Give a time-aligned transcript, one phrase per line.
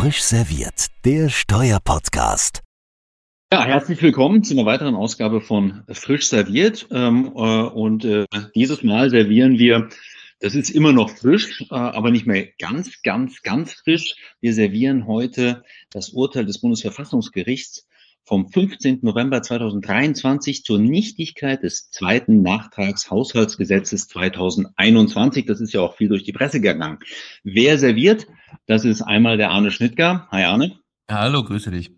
[0.00, 2.62] Frisch serviert, der Steuerpodcast.
[3.52, 6.88] Ja, herzlich willkommen zu einer weiteren Ausgabe von Frisch serviert.
[6.90, 8.24] Ähm, äh, und äh,
[8.54, 9.90] dieses Mal servieren wir,
[10.38, 14.16] das ist immer noch frisch, äh, aber nicht mehr ganz, ganz, ganz frisch.
[14.40, 17.86] Wir servieren heute das Urteil des Bundesverfassungsgerichts
[18.24, 19.00] vom 15.
[19.02, 25.46] November 2023 zur Nichtigkeit des zweiten Nachtrags Haushaltsgesetzes 2021.
[25.46, 26.98] Das ist ja auch viel durch die Presse gegangen.
[27.42, 28.26] Wer serviert?
[28.66, 30.28] Das ist einmal der Arne Schnittger.
[30.30, 30.78] Hi Arne.
[31.08, 31.90] Ja, hallo, grüße dich.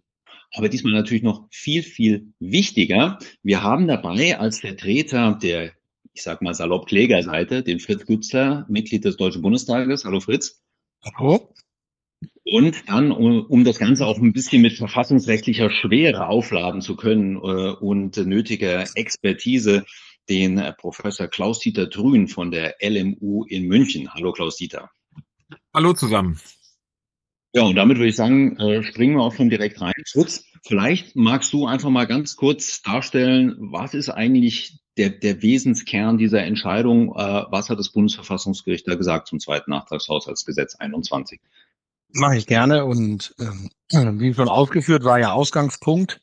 [0.55, 3.19] Aber diesmal natürlich noch viel, viel wichtiger.
[3.43, 5.73] Wir haben dabei als Vertreter der,
[6.13, 10.05] ich sag mal salopp Klägerseite, den Fritz Gützler, Mitglied des Deutschen Bundestages.
[10.05, 10.63] Hallo Fritz.
[11.03, 11.53] Hallo.
[12.45, 17.39] Und dann, um das Ganze auch ein bisschen mit verfassungsrechtlicher Schwere aufladen zu können äh,
[17.39, 19.85] und nötiger Expertise,
[20.29, 24.13] den Professor Klaus-Dieter Trühn von der LMU in München.
[24.13, 24.91] Hallo Klaus-Dieter.
[25.75, 26.41] Hallo zusammen.
[27.55, 29.93] Ja, und damit würde ich sagen, äh, springen wir auch schon direkt rein.
[30.11, 36.17] Fritz, vielleicht magst du einfach mal ganz kurz darstellen, was ist eigentlich der, der Wesenskern
[36.17, 37.11] dieser Entscheidung?
[37.11, 41.41] Äh, was hat das Bundesverfassungsgericht da gesagt zum zweiten Nachtragshaushaltsgesetz 21?
[42.13, 42.85] Mache ich gerne.
[42.85, 43.71] Und ähm,
[44.21, 46.21] wie schon ausgeführt, war ja Ausgangspunkt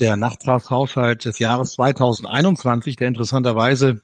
[0.00, 4.00] der Nachtragshaushalt des Jahres 2021, der interessanterweise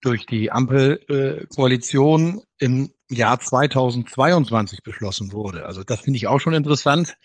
[0.00, 5.66] durch die Ampelkoalition äh, im Jahr 2022 beschlossen wurde.
[5.66, 7.16] Also das finde ich auch schon interessant,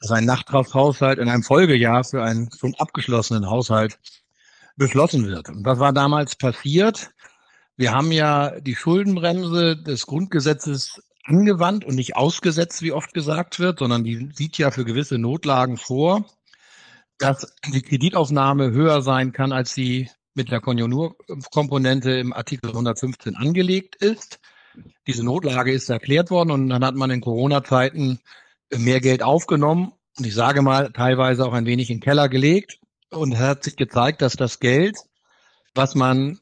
[0.00, 3.98] dass ein Nachtragshaushalt in einem Folgejahr für einen schon abgeschlossenen Haushalt
[4.76, 5.48] beschlossen wird.
[5.48, 7.10] Und was war damals passiert?
[7.76, 13.78] Wir haben ja die Schuldenbremse des Grundgesetzes angewandt und nicht ausgesetzt, wie oft gesagt wird,
[13.78, 16.24] sondern die sieht ja für gewisse Notlagen vor,
[17.18, 23.96] dass die Kreditaufnahme höher sein kann, als sie mit der Konjunkturkomponente im Artikel 115 angelegt
[23.96, 24.40] ist.
[25.06, 28.20] Diese Notlage ist erklärt worden und dann hat man in Corona-Zeiten
[28.76, 32.78] mehr Geld aufgenommen und ich sage mal teilweise auch ein wenig in den Keller gelegt
[33.10, 34.96] und hat sich gezeigt, dass das Geld,
[35.74, 36.40] was man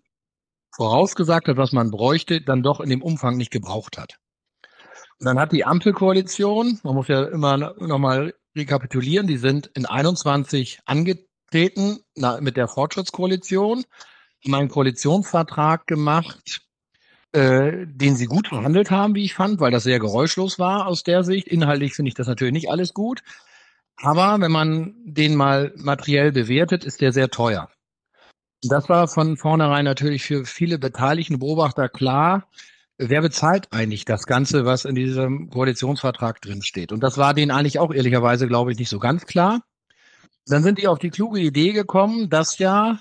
[0.74, 4.18] vorausgesagt hat, was man bräuchte, dann doch in dem Umfang nicht gebraucht hat.
[5.22, 12.00] Dann hat die Ampelkoalition, man muss ja immer nochmal rekapitulieren, die sind in 21 angetreten
[12.16, 13.84] na, mit der Fortschrittskoalition,
[14.44, 16.62] haben einen Koalitionsvertrag gemacht,
[17.30, 21.04] äh, den sie gut verhandelt haben, wie ich fand, weil das sehr geräuschlos war aus
[21.04, 21.46] der Sicht.
[21.46, 23.22] Inhaltlich finde ich das natürlich nicht alles gut.
[23.96, 27.68] Aber wenn man den mal materiell bewertet, ist der sehr teuer.
[28.62, 32.48] Das war von vornherein natürlich für viele beteiligten Beobachter klar,
[33.08, 36.92] wer bezahlt eigentlich das Ganze, was in diesem Koalitionsvertrag drin steht?
[36.92, 39.62] Und das war denen eigentlich auch ehrlicherweise, glaube ich, nicht so ganz klar.
[40.46, 43.00] Dann sind die auf die kluge Idee gekommen, dass ja,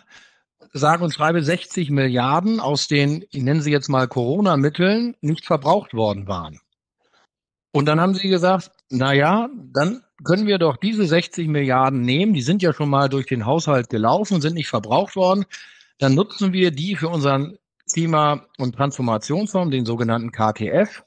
[0.74, 5.94] sage und schreibe, 60 Milliarden aus den, ich nenne sie jetzt mal Corona-Mitteln, nicht verbraucht
[5.94, 6.60] worden waren.
[7.72, 12.34] Und dann haben sie gesagt, na ja, dann können wir doch diese 60 Milliarden nehmen,
[12.34, 15.46] die sind ja schon mal durch den Haushalt gelaufen, sind nicht verbraucht worden,
[15.98, 17.58] dann nutzen wir die für unseren
[17.94, 21.04] Klima- und Transformationsfonds, den sogenannten KTF,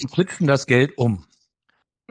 [0.00, 1.24] und switchen das Geld um.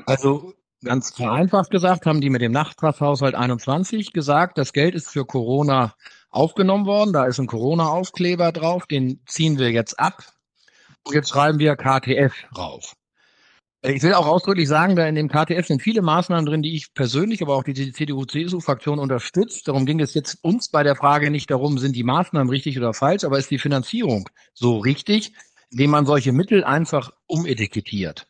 [0.06, 0.54] Also
[0.84, 5.96] ganz vereinfacht gesagt, haben die mit dem Nachtragshaushalt 21 gesagt, das Geld ist für Corona
[6.30, 7.14] aufgenommen worden.
[7.14, 10.24] Da ist ein Corona-Aufkleber drauf, den ziehen wir jetzt ab.
[11.04, 12.97] Und jetzt schreiben wir KTF drauf.
[13.90, 16.94] Ich will auch ausdrücklich sagen, da in dem KTF sind viele Maßnahmen drin, die ich
[16.94, 19.66] persönlich, aber auch die CDU-CSU-Fraktion unterstützt.
[19.66, 22.94] Darum ging es jetzt uns bei der Frage nicht darum, sind die Maßnahmen richtig oder
[22.94, 25.32] falsch, aber ist die Finanzierung so richtig,
[25.72, 28.28] indem man solche Mittel einfach umetikettiert.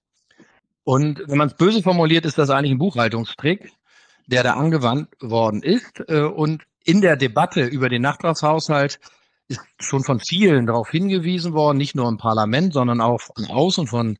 [0.84, 3.72] Und wenn man es böse formuliert, ist das eigentlich ein Buchhaltungstrick,
[4.28, 6.03] der da angewandt worden ist.
[6.07, 9.00] Äh, und in der Debatte über den Nachtragshaushalt
[9.47, 13.88] ist schon von vielen darauf hingewiesen worden, nicht nur im Parlament, sondern auch von außen
[13.88, 14.19] von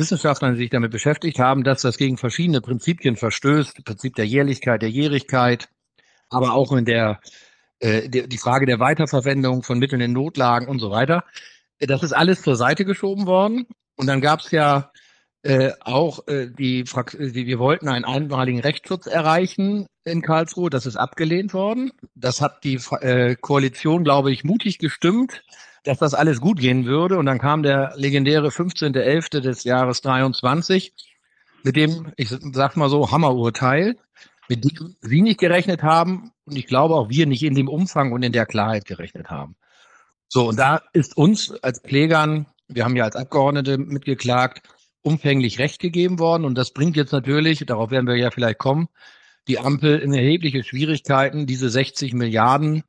[0.00, 4.82] Wissenschaftlern, die sich damit beschäftigt haben, dass das gegen verschiedene Prinzipien verstößt, Prinzip der Jährlichkeit,
[4.82, 5.68] der Jährigkeit,
[6.28, 7.20] aber auch in der,
[7.78, 11.24] äh, der die Frage der Weiterverwendung von Mitteln in Notlagen und so weiter.
[11.78, 13.66] Das ist alles zur Seite geschoben worden.
[13.96, 14.90] Und dann gab es ja
[15.42, 20.70] äh, auch äh, die, die, wir wollten einen einmaligen Rechtsschutz erreichen in Karlsruhe.
[20.70, 21.92] Das ist abgelehnt worden.
[22.14, 25.42] Das hat die äh, Koalition, glaube ich, mutig gestimmt
[25.84, 27.18] dass das alles gut gehen würde.
[27.18, 29.40] Und dann kam der legendäre 15.11.
[29.40, 30.92] des Jahres 23
[31.62, 33.96] mit dem, ich sag mal so, Hammerurteil,
[34.48, 38.12] mit dem Sie nicht gerechnet haben und ich glaube auch wir nicht in dem Umfang
[38.12, 39.56] und in der Klarheit gerechnet haben.
[40.28, 44.62] So, und da ist uns als Klägern, wir haben ja als Abgeordnete mitgeklagt,
[45.02, 46.44] umfänglich Recht gegeben worden.
[46.44, 48.88] Und das bringt jetzt natürlich, darauf werden wir ja vielleicht kommen,
[49.48, 52.84] die Ampel in erhebliche Schwierigkeiten, diese 60 Milliarden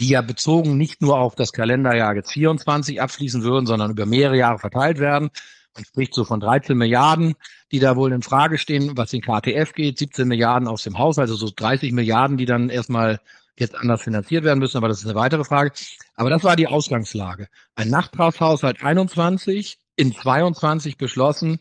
[0.00, 4.36] die ja bezogen nicht nur auf das Kalenderjahr jetzt 24 abfließen würden, sondern über mehrere
[4.36, 5.30] Jahre verteilt werden,
[5.74, 7.34] Man spricht so von 13 Milliarden,
[7.72, 11.28] die da wohl in Frage stehen, was den KTF geht, 17 Milliarden aus dem Haushalt,
[11.28, 13.20] also so 30 Milliarden, die dann erstmal
[13.58, 15.72] jetzt anders finanziert werden müssen, aber das ist eine weitere Frage.
[16.14, 17.48] Aber das war die Ausgangslage.
[17.74, 21.60] Ein Nachtragshaushalt 21, in 22 beschlossen,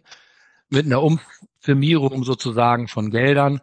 [0.70, 3.62] mit einer Umfirmierung sozusagen von Geldern.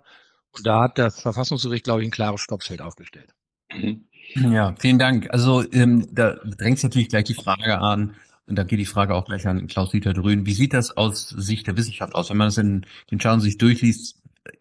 [0.53, 3.33] Und da hat das Verfassungsgericht, glaube ich, ein klares Stoppschild aufgestellt.
[3.73, 4.09] Mhm.
[4.35, 5.29] Ja, vielen Dank.
[5.31, 8.15] Also ähm, da drängt natürlich gleich die Frage an,
[8.51, 10.45] und da geht die Frage auch gleich an Klaus-Dieter Drühn.
[10.45, 12.31] Wie sieht das aus Sicht der Wissenschaft aus?
[12.31, 14.17] Wenn man das in den Schauen sich durchliest,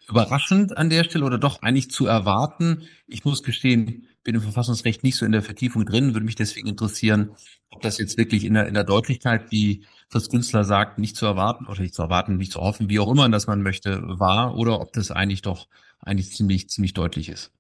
[0.07, 2.83] überraschend an der Stelle oder doch eigentlich zu erwarten?
[3.07, 6.67] Ich muss gestehen, bin im Verfassungsrecht nicht so in der Vertiefung drin, würde mich deswegen
[6.67, 7.31] interessieren,
[7.71, 11.25] ob das jetzt wirklich in der, in der Deutlichkeit, wie Fritz Günzler sagt, nicht zu
[11.25, 14.55] erwarten oder nicht zu erwarten, nicht zu hoffen, wie auch immer das man möchte, war
[14.55, 15.67] oder ob das eigentlich doch
[15.99, 17.51] eigentlich ziemlich, ziemlich deutlich ist.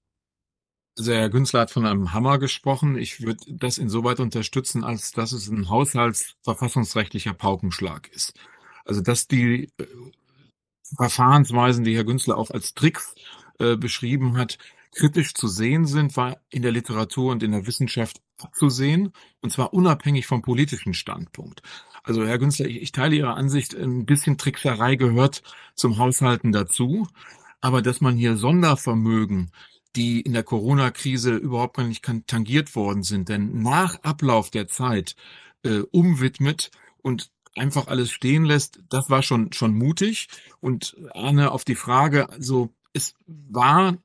[0.99, 2.97] Also Herr Günzler hat von einem Hammer gesprochen.
[2.97, 8.33] Ich würde das insoweit unterstützen, als dass es ein haushaltsverfassungsrechtlicher Paukenschlag ist.
[8.83, 9.85] Also dass die äh,
[10.97, 13.15] Verfahrensweisen, die Herr Günzler auch als Tricks
[13.59, 14.57] äh, beschrieben hat,
[14.93, 19.73] kritisch zu sehen sind, war in der Literatur und in der Wissenschaft abzusehen, und zwar
[19.73, 21.61] unabhängig vom politischen Standpunkt.
[22.03, 25.43] Also Herr Günzler, ich, ich teile Ihre Ansicht, ein bisschen Trickserei gehört
[25.75, 27.07] zum Haushalten dazu,
[27.61, 29.51] aber dass man hier Sondervermögen
[29.95, 33.29] die in der Corona-Krise überhaupt gar nicht tangiert worden sind.
[33.29, 35.15] Denn nach Ablauf der Zeit
[35.63, 36.71] äh, umwidmet
[37.01, 40.27] und einfach alles stehen lässt, das war schon, schon mutig.
[40.59, 43.97] Und Arne, auf die Frage, also es war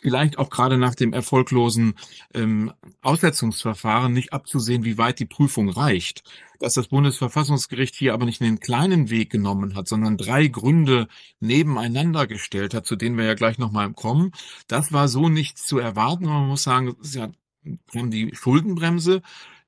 [0.00, 1.94] vielleicht auch gerade nach dem erfolglosen
[2.34, 2.72] ähm,
[3.02, 6.22] Aussetzungsverfahren nicht abzusehen, wie weit die Prüfung reicht.
[6.58, 11.08] Dass das Bundesverfassungsgericht hier aber nicht einen kleinen Weg genommen hat, sondern drei Gründe
[11.40, 14.32] nebeneinander gestellt hat, zu denen wir ja gleich nochmal kommen,
[14.66, 16.24] das war so nicht zu erwarten.
[16.24, 19.22] Man muss sagen, sie haben die Schuldenbremse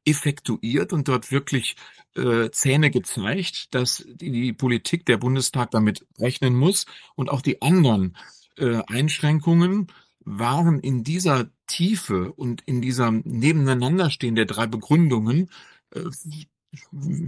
[0.05, 1.77] effektuiert und dort wirklich
[2.17, 7.61] äh, Zähne gezeigt, dass die, die Politik, der Bundestag damit rechnen muss und auch die
[7.61, 8.17] anderen
[8.59, 9.89] äh, Einschränkungen
[10.21, 15.51] waren in dieser Tiefe und in dieser Nebeneinanderstehen der drei Begründungen
[15.95, 16.05] äh,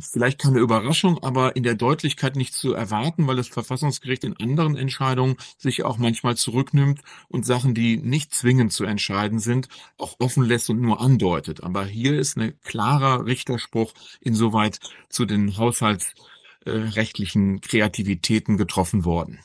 [0.00, 4.76] vielleicht keine Überraschung, aber in der Deutlichkeit nicht zu erwarten, weil das Verfassungsgericht in anderen
[4.76, 10.44] Entscheidungen sich auch manchmal zurücknimmt und Sachen, die nicht zwingend zu entscheiden sind, auch offen
[10.44, 11.62] lässt und nur andeutet.
[11.62, 14.78] Aber hier ist ein klarer Richterspruch insoweit
[15.08, 19.40] zu den haushaltsrechtlichen Kreativitäten getroffen worden.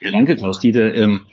[0.00, 0.94] Ja, danke, Klaus-Dieter.
[0.94, 1.26] Ähm,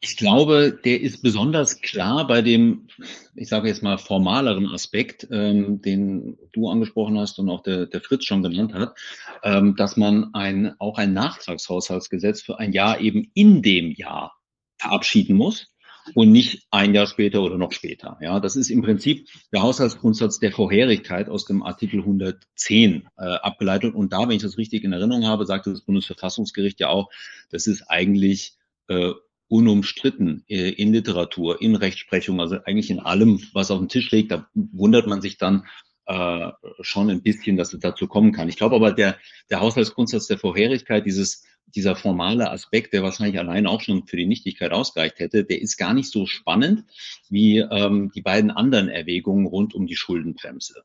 [0.00, 2.88] ich glaube, der ist besonders klar bei dem,
[3.34, 8.00] ich sage jetzt mal, formaleren Aspekt, ähm, den du angesprochen hast und auch der, der
[8.00, 8.96] Fritz schon genannt hat,
[9.42, 14.36] ähm, dass man ein, auch ein Nachtragshaushaltsgesetz für ein Jahr eben in dem Jahr
[14.78, 15.71] verabschieden muss
[16.14, 18.18] und nicht ein Jahr später oder noch später.
[18.20, 23.94] Ja, das ist im Prinzip der Haushaltsgrundsatz der Vorherigkeit aus dem Artikel 110 äh, abgeleitet.
[23.94, 27.10] Und da, wenn ich das richtig in Erinnerung habe, sagte das Bundesverfassungsgericht ja auch,
[27.50, 28.56] das ist eigentlich
[28.88, 29.12] äh,
[29.48, 34.32] unumstritten äh, in Literatur, in Rechtsprechung, also eigentlich in allem, was auf dem Tisch liegt.
[34.32, 35.66] Da wundert man sich dann
[36.06, 36.50] äh,
[36.80, 38.48] schon ein bisschen, dass es dazu kommen kann.
[38.48, 39.16] Ich glaube aber, der,
[39.50, 41.44] der Haushaltsgrundsatz der Vorherigkeit, dieses
[41.74, 45.76] dieser formale Aspekt, der wahrscheinlich allein auch schon für die Nichtigkeit ausgereicht hätte, der ist
[45.76, 46.84] gar nicht so spannend
[47.28, 50.84] wie ähm, die beiden anderen Erwägungen rund um die Schuldenbremse.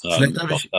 [0.00, 0.70] Vielleicht ähm, darf ich,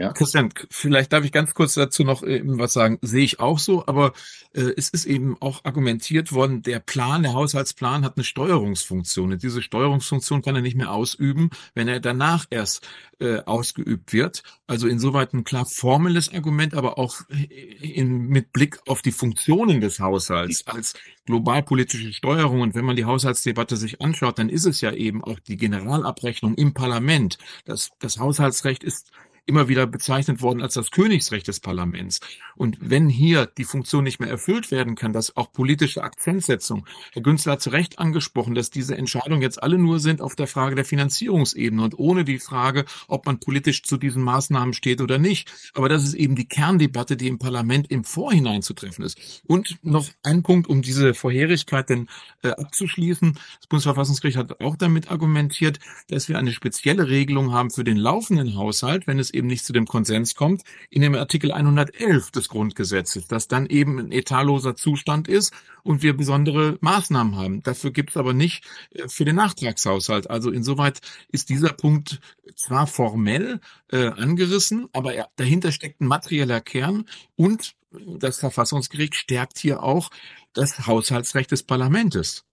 [0.00, 0.12] ja.
[0.14, 2.98] Christian, vielleicht darf ich ganz kurz dazu noch eben was sagen.
[3.02, 4.14] Sehe ich auch so, aber
[4.54, 9.32] äh, es ist eben auch argumentiert worden, der Plan, der Haushaltsplan hat eine Steuerungsfunktion.
[9.32, 12.88] Und diese Steuerungsfunktion kann er nicht mehr ausüben, wenn er danach erst
[13.18, 14.42] äh, ausgeübt wird.
[14.66, 20.00] Also insoweit ein klar formelles Argument, aber auch in, mit Blick auf die Funktionen des
[20.00, 20.94] Haushalts als
[21.26, 22.62] globalpolitische Steuerung.
[22.62, 26.54] Und wenn man die Haushaltsdebatte sich anschaut, dann ist es ja eben auch die Generalabrechnung
[26.54, 27.36] im Parlament.
[27.66, 29.10] Das, das Haushaltsrecht ist
[29.50, 32.20] immer wieder bezeichnet worden als das Königsrecht des Parlaments.
[32.54, 37.22] Und wenn hier die Funktion nicht mehr erfüllt werden kann, dass auch politische Akzentsetzung, Herr
[37.22, 40.76] Günzler hat zu Recht angesprochen, dass diese Entscheidungen jetzt alle nur sind auf der Frage
[40.76, 45.50] der Finanzierungsebene und ohne die Frage, ob man politisch zu diesen Maßnahmen steht oder nicht.
[45.74, 49.42] Aber das ist eben die Kerndebatte, die im Parlament im Vorhinein zu treffen ist.
[49.46, 52.08] Und noch ein Punkt, um diese Vorherigkeit denn
[52.42, 53.34] äh, abzuschließen.
[53.58, 58.54] Das Bundesverfassungsgericht hat auch damit argumentiert, dass wir eine spezielle Regelung haben für den laufenden
[58.54, 63.26] Haushalt, wenn es eben nicht zu dem Konsens kommt, in dem Artikel 111 des Grundgesetzes,
[63.28, 67.62] dass dann eben ein etatloser Zustand ist und wir besondere Maßnahmen haben.
[67.62, 70.30] Dafür gibt es aber nicht äh, für den Nachtragshaushalt.
[70.30, 72.20] Also insoweit ist dieser Punkt
[72.56, 77.06] zwar formell äh, angerissen, aber er, dahinter steckt ein materieller Kern
[77.36, 80.10] und das Verfassungsgericht stärkt hier auch
[80.52, 82.44] das Haushaltsrecht des Parlamentes.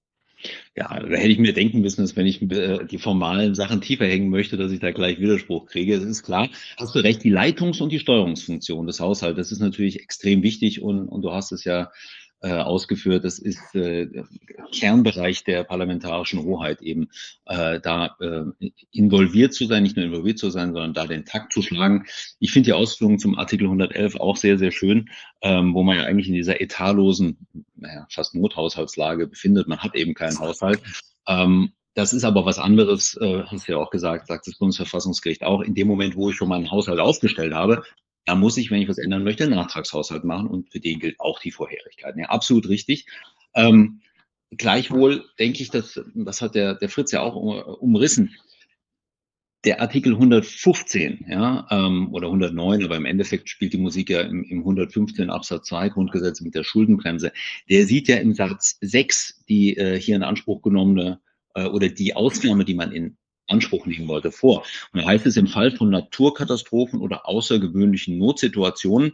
[0.76, 4.06] Ja, da hätte ich mir denken müssen, dass wenn ich äh, die formalen Sachen tiefer
[4.06, 5.96] hängen möchte, dass ich da gleich Widerspruch kriege.
[5.96, 9.60] Es ist klar, hast du recht, die Leitungs- und die Steuerungsfunktion des Haushalts, das ist
[9.60, 11.92] natürlich extrem wichtig und, und du hast es ja
[12.42, 13.24] äh, ausgeführt.
[13.24, 14.08] Das ist äh,
[14.72, 17.10] Kernbereich der parlamentarischen Hoheit eben,
[17.46, 21.54] äh, da äh, involviert zu sein, nicht nur involviert zu sein, sondern da den Takt
[21.54, 22.06] zu schlagen.
[22.40, 25.10] Ich finde die Ausführungen zum Artikel 111 auch sehr, sehr schön,
[25.42, 29.68] ähm, wo man ja eigentlich in dieser etatlosen, naja, fast Nothaushaltslage befindet.
[29.68, 30.82] Man hat eben keinen Haushalt.
[31.28, 35.44] Ähm, das ist aber was anderes, äh, hast du ja auch gesagt, sagt das Bundesverfassungsgericht
[35.44, 35.62] auch.
[35.62, 37.84] In dem Moment, wo ich schon meinen Haushalt aufgestellt habe,
[38.28, 41.20] da muss ich, wenn ich was ändern möchte, einen Nachtragshaushalt machen und für den gilt
[41.20, 42.16] auch die Vorherigkeit.
[42.18, 43.08] Ja, absolut richtig.
[43.56, 44.02] Ähm,
[44.52, 48.36] gleichwohl denke ich, dass, das hat der, der Fritz ja auch umrissen,
[49.64, 54.44] der Artikel 115, ja, ähm, oder 109, aber im Endeffekt spielt die Musik ja im,
[54.44, 57.32] im 115 Absatz 2 Grundgesetz mit der Schuldenbremse.
[57.70, 61.22] Der sieht ja im Satz 6 die äh, hier in Anspruch genommene
[61.56, 63.18] äh, oder die Ausnahme, die man in
[63.48, 64.66] Anspruch nehmen wollte, vor.
[64.92, 69.14] Und da heißt es im Fall von Naturkatastrophen oder außergewöhnlichen Notsituationen,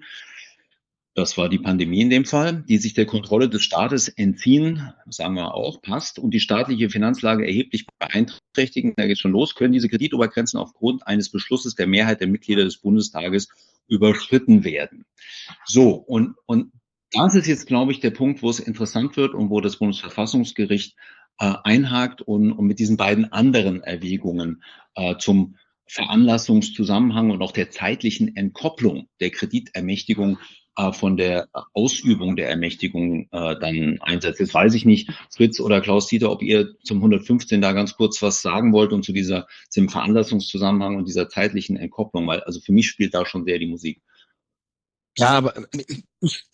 [1.15, 5.35] das war die Pandemie in dem Fall, die sich der Kontrolle des Staates entziehen, sagen
[5.35, 9.89] wir auch, passt, und die staatliche Finanzlage erheblich beeinträchtigen, da geht schon los, können diese
[9.89, 13.49] Kreditobergrenzen aufgrund eines Beschlusses der Mehrheit der Mitglieder des Bundestages
[13.87, 15.05] überschritten werden.
[15.65, 16.71] So, und, und
[17.11, 20.95] das ist jetzt, glaube ich, der Punkt, wo es interessant wird und wo das Bundesverfassungsgericht
[21.39, 24.63] äh, einhakt und, und mit diesen beiden anderen Erwägungen
[24.95, 25.55] äh, zum
[25.87, 30.39] Veranlassungszusammenhang und auch der zeitlichen Entkopplung der Kreditermächtigung
[30.75, 34.39] äh, von der Ausübung der Ermächtigung äh, dann einsetzt.
[34.39, 38.21] Jetzt weiß ich nicht, Fritz oder Klaus Dieter, ob ihr zum 115 da ganz kurz
[38.21, 42.71] was sagen wollt und zu dieser, zum Veranlassungszusammenhang und dieser zeitlichen Entkopplung, weil also für
[42.71, 44.01] mich spielt da schon sehr die Musik.
[45.15, 45.53] Ja, aber
[46.21, 46.45] ich,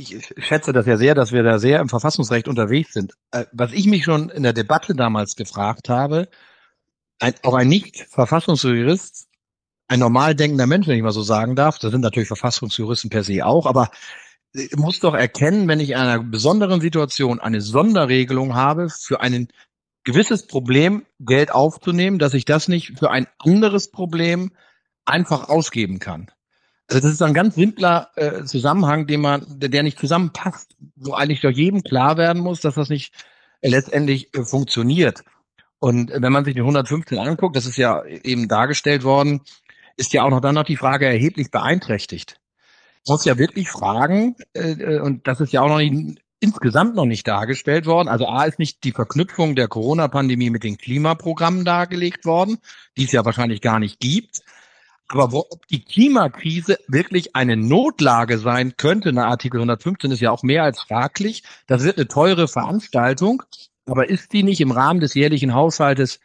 [0.00, 3.14] ich, schätze das ja sehr, dass wir da sehr im Verfassungsrecht unterwegs sind.
[3.30, 6.28] Äh, was ich mich schon in der Debatte damals gefragt habe,
[7.18, 9.28] ein, auch ein Nicht-Verfassungsjurist,
[9.88, 13.24] ein normal denkender Mensch, wenn ich mal so sagen darf, das sind natürlich Verfassungsjuristen per
[13.24, 13.90] se auch, aber
[14.76, 19.48] muss doch erkennen, wenn ich in einer besonderen Situation eine Sonderregelung habe, für ein
[20.04, 24.52] gewisses Problem Geld aufzunehmen, dass ich das nicht für ein anderes Problem
[25.04, 26.30] einfach ausgeben kann.
[26.90, 31.40] Also das ist ein ganz simpler äh, Zusammenhang, den man, der, nicht zusammenpasst, wo eigentlich
[31.40, 33.14] doch jedem klar werden muss, dass das nicht
[33.62, 35.22] letztendlich äh, funktioniert.
[35.78, 39.40] Und äh, wenn man sich den 115 anguckt, das ist ja eben dargestellt worden,
[39.96, 42.40] ist ja auch noch dann noch die Frage erheblich beeinträchtigt.
[43.06, 46.96] Man muss ja wirklich fragen, äh, äh, und das ist ja auch noch nicht insgesamt
[46.96, 48.08] noch nicht dargestellt worden.
[48.08, 52.58] Also A ist nicht die Verknüpfung der Corona-Pandemie mit den Klimaprogrammen dargelegt worden,
[52.96, 54.40] die es ja wahrscheinlich gar nicht gibt.
[55.12, 60.30] Aber wo, ob die Klimakrise wirklich eine Notlage sein könnte, nach Artikel 115 ist ja
[60.30, 61.42] auch mehr als fraglich.
[61.66, 63.42] Das wird eine teure Veranstaltung.
[63.86, 66.20] Aber ist die nicht im Rahmen des jährlichen Haushaltes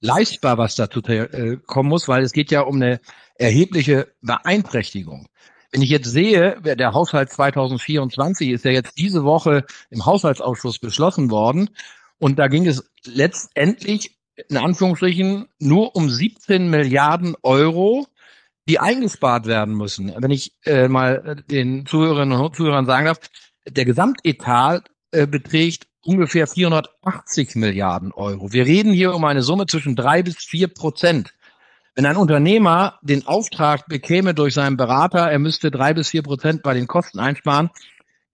[0.00, 2.06] leistbar, was dazu äh, kommen muss?
[2.06, 3.00] Weil es geht ja um eine
[3.34, 5.26] erhebliche Beeinträchtigung.
[5.72, 11.32] Wenn ich jetzt sehe, der Haushalt 2024 ist ja jetzt diese Woche im Haushaltsausschuss beschlossen
[11.32, 11.70] worden.
[12.18, 14.16] Und da ging es letztendlich
[14.48, 18.06] in Anführungsstrichen nur um 17 Milliarden Euro,
[18.68, 20.12] die eingespart werden müssen.
[20.16, 23.18] Wenn ich äh, mal den Zuhörerinnen und Zuhörern sagen darf,
[23.66, 28.52] der Gesamtetat äh, beträgt ungefähr 480 Milliarden Euro.
[28.52, 31.34] Wir reden hier um eine Summe zwischen drei bis vier Prozent.
[31.94, 36.62] Wenn ein Unternehmer den Auftrag bekäme durch seinen Berater, er müsste drei bis vier Prozent
[36.62, 37.70] bei den Kosten einsparen,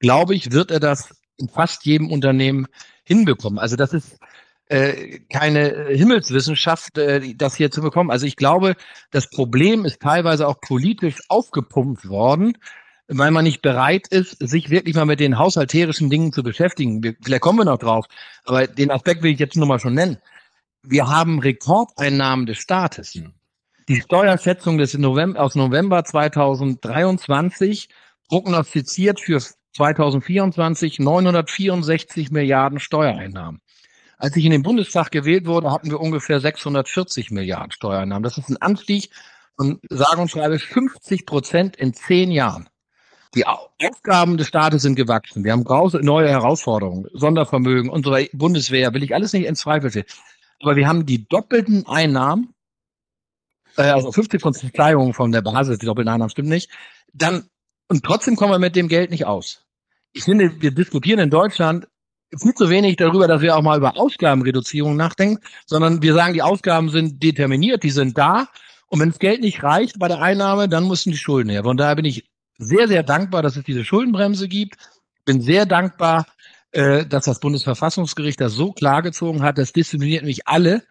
[0.00, 2.66] glaube ich, wird er das in fast jedem Unternehmen
[3.04, 3.58] hinbekommen.
[3.58, 4.18] Also das ist
[4.66, 8.10] äh, keine Himmelswissenschaft, äh, das hier zu bekommen.
[8.10, 8.76] Also ich glaube,
[9.10, 12.56] das Problem ist teilweise auch politisch aufgepumpt worden,
[13.08, 17.02] weil man nicht bereit ist, sich wirklich mal mit den haushalterischen Dingen zu beschäftigen.
[17.02, 18.06] Wir, vielleicht kommen wir noch drauf,
[18.44, 20.18] aber den Aspekt will ich jetzt nur mal schon nennen.
[20.82, 23.18] Wir haben Rekordeinnahmen des Staates.
[23.88, 27.88] Die Steuerschätzung des November, aus November 2023
[28.28, 29.40] prognostiziert für
[29.76, 33.60] 2024 964 Milliarden Steuereinnahmen.
[34.24, 38.22] Als ich in den Bundestag gewählt wurde, hatten wir ungefähr 640 Milliarden Steuereinnahmen.
[38.22, 39.10] Das ist ein Anstieg
[39.54, 42.70] von sage und schreibe 50 Prozent in zehn Jahren.
[43.34, 45.44] Die Aufgaben des Staates sind gewachsen.
[45.44, 50.06] Wir haben große neue Herausforderungen, Sondervermögen, unsere Bundeswehr, will ich alles nicht ins Zweifel ziehen.
[50.62, 52.54] Aber wir haben die doppelten Einnahmen,
[53.76, 56.70] äh, also 50 Prozent Steigerung von der Basis, die doppelten Einnahmen stimmt nicht.
[57.12, 57.50] Dann,
[57.88, 59.66] und trotzdem kommen wir mit dem Geld nicht aus.
[60.14, 61.88] Ich finde, wir diskutieren in Deutschland
[62.38, 66.42] viel zu wenig darüber, dass wir auch mal über Ausgabenreduzierung nachdenken, sondern wir sagen, die
[66.42, 68.48] Ausgaben sind determiniert, die sind da.
[68.88, 71.64] Und wenn das Geld nicht reicht bei der Einnahme, dann müssen die Schulden her.
[71.64, 74.76] Von daher bin ich sehr, sehr dankbar, dass es diese Schuldenbremse gibt.
[75.24, 76.26] Bin sehr dankbar,
[76.72, 80.82] äh, dass das Bundesverfassungsgericht das so klargezogen hat, das diszipliniert mich alle,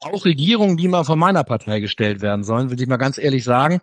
[0.00, 3.44] auch Regierungen, die mal von meiner Partei gestellt werden sollen, will ich mal ganz ehrlich
[3.44, 3.80] sagen.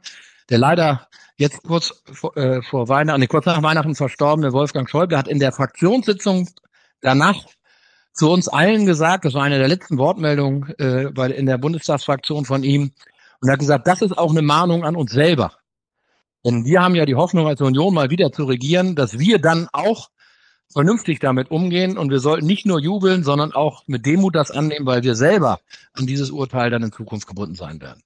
[0.49, 1.07] Der leider
[1.37, 5.39] jetzt kurz vor, äh, vor Weihnachten, nee, kurz nach Weihnachten verstorbene Wolfgang Schäuble hat in
[5.39, 6.47] der Fraktionssitzung
[7.01, 7.45] danach
[8.13, 12.45] zu uns allen gesagt, das war eine der letzten Wortmeldungen äh, bei, in der Bundestagsfraktion
[12.45, 12.91] von ihm,
[13.41, 15.53] und er hat gesagt, das ist auch eine Mahnung an uns selber.
[16.45, 19.67] Denn wir haben ja die Hoffnung als Union mal wieder zu regieren, dass wir dann
[19.73, 20.09] auch
[20.71, 24.85] vernünftig damit umgehen und wir sollten nicht nur jubeln, sondern auch mit Demut das annehmen,
[24.85, 25.59] weil wir selber
[25.93, 28.01] an dieses Urteil dann in Zukunft gebunden sein werden.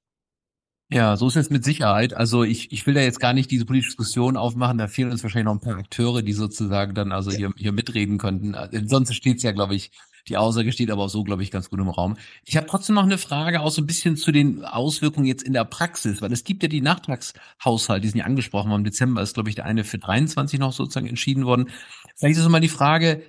[0.91, 2.15] Ja, so ist es mit Sicherheit.
[2.15, 4.79] Also ich, ich will da jetzt gar nicht diese politische Diskussion aufmachen.
[4.79, 8.17] Da fehlen uns wahrscheinlich noch ein paar Akteure, die sozusagen dann also hier, hier mitreden
[8.17, 8.55] könnten.
[8.88, 9.91] Sonst steht es ja, glaube ich,
[10.27, 12.17] die Aussage steht aber auch so, glaube ich, ganz gut im Raum.
[12.43, 15.53] Ich habe trotzdem noch eine Frage auch so ein bisschen zu den Auswirkungen jetzt in
[15.53, 18.81] der Praxis, weil es gibt ja die Nachtragshaushalte, die sind ja angesprochen worden.
[18.81, 21.69] Im Dezember ist, glaube ich, der eine für 23 noch sozusagen entschieden worden.
[22.15, 23.22] Vielleicht ist es mal die Frage,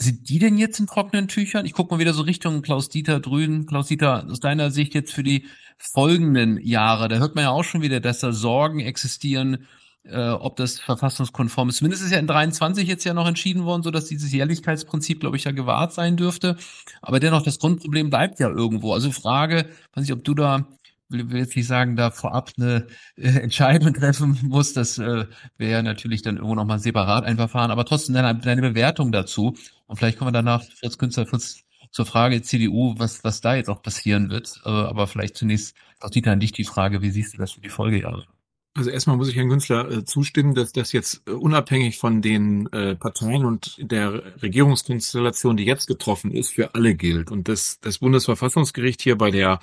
[0.00, 1.66] sind die denn jetzt in trockenen Tüchern?
[1.66, 3.66] Ich gucke mal wieder so Richtung Klaus-Dieter Drüden.
[3.66, 7.82] Klaus-Dieter, aus deiner Sicht jetzt für die folgenden Jahre, da hört man ja auch schon
[7.82, 9.66] wieder, dass da Sorgen existieren,
[10.04, 11.78] äh, ob das verfassungskonform ist.
[11.78, 15.36] Zumindest ist ja in 23 jetzt ja noch entschieden worden, so dass dieses Jährlichkeitsprinzip, glaube
[15.36, 16.56] ich, ja gewahrt sein dürfte.
[17.02, 18.92] Aber dennoch, das Grundproblem bleibt ja irgendwo.
[18.92, 20.66] Also Frage, weiß nicht, ob du da
[21.08, 22.86] will, will jetzt nicht sagen, da vorab eine
[23.16, 24.72] äh, Entscheidung treffen muss.
[24.72, 29.12] Das äh, wäre natürlich dann irgendwo nochmal separat ein Verfahren, aber trotzdem deine, deine Bewertung
[29.12, 29.56] dazu.
[29.86, 33.70] Und vielleicht kommen wir danach, Fritz Künstler, Fritz, zur Frage CDU, was, was da jetzt
[33.70, 34.60] auch passieren wird.
[34.64, 37.60] Äh, aber vielleicht zunächst, auch Dieter, an dich die Frage, wie siehst du das für
[37.60, 38.26] die Folgejahre?
[38.74, 42.66] Also erstmal muss ich Herrn Günzler äh, zustimmen, dass das jetzt äh, unabhängig von den
[42.72, 47.30] äh, Parteien und der Regierungskonstellation, die jetzt getroffen ist, für alle gilt.
[47.32, 49.58] Und das, das Bundesverfassungsgericht hier bei der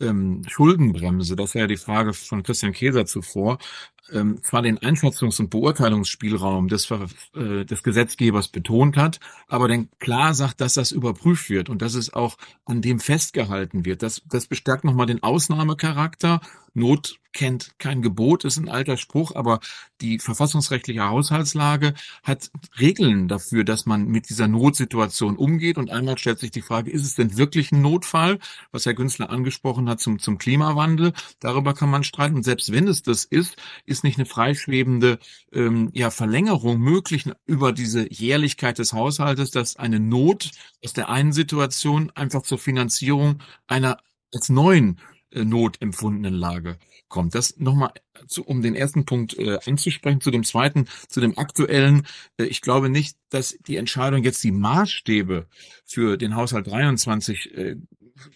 [0.00, 3.58] ähm, Schuldenbremse, das war ja die Frage von Christian Käser zuvor,
[4.12, 10.34] ähm, zwar den Einschätzungs- und Beurteilungsspielraum des, äh, des Gesetzgebers betont hat, aber dann klar
[10.34, 14.02] sagt, dass das überprüft wird und dass es auch an dem festgehalten wird.
[14.02, 16.40] Das, das bestärkt nochmal den Ausnahmecharakter.
[16.74, 19.60] Not kennt kein Gebot, ist ein alter Spruch, aber
[20.00, 25.78] die verfassungsrechtliche Haushaltslage hat Regeln dafür, dass man mit dieser Notsituation umgeht.
[25.78, 28.38] Und einmal stellt sich die Frage, ist es denn wirklich ein Notfall,
[28.72, 31.12] was Herr Günzler angesprochen hat zum, zum Klimawandel?
[31.40, 32.36] Darüber kann man streiten.
[32.36, 35.18] Und selbst wenn es das ist, ist nicht eine freischwebende
[35.52, 40.50] ähm, ja, Verlängerung möglich über diese Jährlichkeit des Haushaltes, dass eine Not
[40.84, 43.98] aus der einen Situation einfach zur Finanzierung einer
[44.32, 46.78] als neuen äh, Not empfundenen Lage
[47.08, 47.34] kommt.
[47.34, 47.92] Das nochmal,
[48.44, 50.20] um den ersten Punkt äh, anzusprechen.
[50.20, 52.06] Zu dem zweiten, zu dem aktuellen.
[52.38, 55.46] Äh, ich glaube nicht, dass die Entscheidung jetzt die Maßstäbe
[55.84, 57.76] für den Haushalt 23 äh,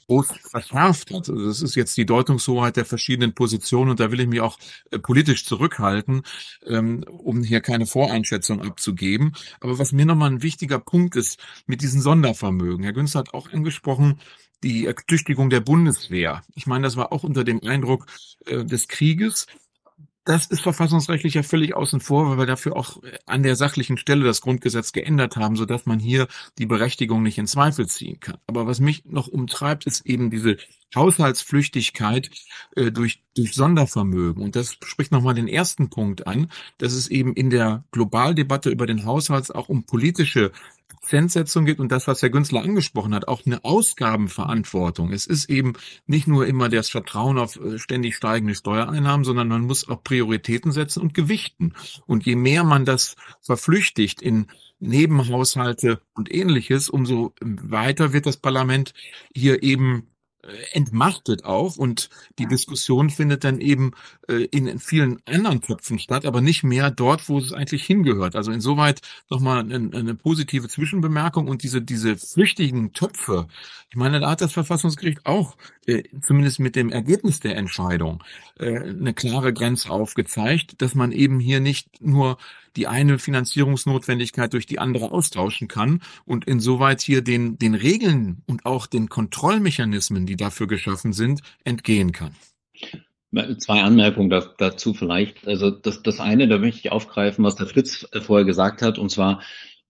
[0.06, 1.28] groß verschärft hat.
[1.28, 4.58] Also das ist jetzt die Deutungshoheit der verschiedenen Positionen und da will ich mich auch
[4.90, 6.22] äh, politisch zurückhalten,
[6.66, 9.34] ähm, um hier keine Voreinschätzung abzugeben.
[9.60, 12.84] Aber was mir nochmal ein wichtiger Punkt ist mit diesen Sondervermögen.
[12.84, 14.20] Herr Günster hat auch angesprochen,
[14.62, 16.42] die Ertüchtigung der Bundeswehr.
[16.54, 18.06] Ich meine, das war auch unter dem Eindruck
[18.46, 19.46] äh, des Krieges.
[20.28, 24.26] Das ist verfassungsrechtlich ja völlig außen vor, weil wir dafür auch an der sachlichen Stelle
[24.26, 28.36] das Grundgesetz geändert haben, so dass man hier die Berechtigung nicht in Zweifel ziehen kann.
[28.46, 30.58] Aber was mich noch umtreibt, ist eben diese
[30.94, 32.28] Haushaltsflüchtigkeit
[32.76, 34.42] äh, durch, durch Sondervermögen.
[34.42, 38.84] Und das spricht nochmal den ersten Punkt an, dass es eben in der Globaldebatte über
[38.84, 40.52] den Haushalt auch um politische
[40.90, 45.12] Akzentsetzung gibt und das, was Herr Günzler angesprochen hat, auch eine Ausgabenverantwortung.
[45.12, 45.74] Es ist eben
[46.06, 50.72] nicht nur immer das Vertrauen auf äh, ständig steigende Steuereinnahmen, sondern man muss auch Prioritäten
[50.72, 51.74] setzen und gewichten.
[52.06, 54.46] Und je mehr man das verflüchtigt in
[54.80, 58.94] Nebenhaushalte und ähnliches, umso weiter wird das Parlament
[59.34, 60.08] hier eben
[60.72, 63.92] entmachtet auch und die Diskussion findet dann eben
[64.28, 68.36] äh, in vielen anderen Köpfen statt, aber nicht mehr dort, wo es eigentlich hingehört.
[68.36, 73.48] Also insoweit nochmal eine, eine positive Zwischenbemerkung und diese, diese flüchtigen Töpfe.
[73.90, 75.56] Ich meine, da hat das Verfassungsgericht auch,
[75.86, 78.22] äh, zumindest mit dem Ergebnis der Entscheidung,
[78.58, 82.38] äh, eine klare Grenze aufgezeigt, dass man eben hier nicht nur
[82.78, 88.64] die eine Finanzierungsnotwendigkeit durch die andere austauschen kann und insoweit hier den, den Regeln und
[88.64, 92.34] auch den Kontrollmechanismen, die dafür geschaffen sind, entgehen kann.
[93.58, 95.46] Zwei Anmerkungen dazu vielleicht.
[95.46, 99.10] Also das, das eine, da möchte ich aufgreifen, was der Fritz vorher gesagt hat, und
[99.10, 99.42] zwar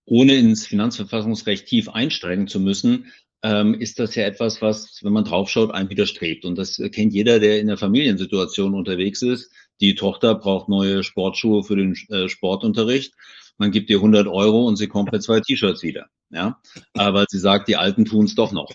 [0.07, 5.25] ohne ins Finanzverfassungsrecht tief einsteigen zu müssen, ähm, ist das ja etwas, was, wenn man
[5.25, 6.45] draufschaut, einem widerstrebt.
[6.45, 9.53] Und das kennt jeder, der in der Familiensituation unterwegs ist.
[9.81, 13.15] Die Tochter braucht neue Sportschuhe für den äh, Sportunterricht
[13.59, 16.07] man gibt ihr 100 Euro und sie kommt mit zwei T-Shirts wieder.
[16.31, 16.61] Ja,
[16.93, 18.71] aber sie sagt, die Alten tun es doch noch.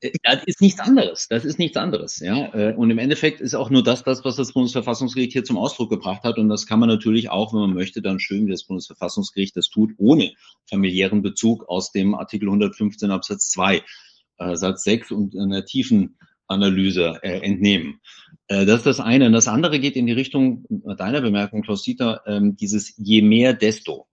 [0.00, 1.28] Äh, das ist nichts anderes.
[1.28, 2.18] Das ist nichts anderes.
[2.18, 5.56] Ja, äh, und im Endeffekt ist auch nur das, das, was das Bundesverfassungsgericht hier zum
[5.56, 6.36] Ausdruck gebracht hat.
[6.36, 9.68] Und das kann man natürlich auch, wenn man möchte, dann schön, wie das Bundesverfassungsgericht das
[9.70, 10.32] tut, ohne
[10.68, 13.82] familiären Bezug aus dem Artikel 115 Absatz 2,
[14.38, 18.00] äh, Satz 6 und einer tiefen Analyse äh, entnehmen.
[18.48, 19.26] Äh, das ist das eine.
[19.26, 23.52] Und das andere geht in die Richtung deiner Bemerkung, Klaus Dieter, ähm, dieses je mehr,
[23.54, 24.06] desto.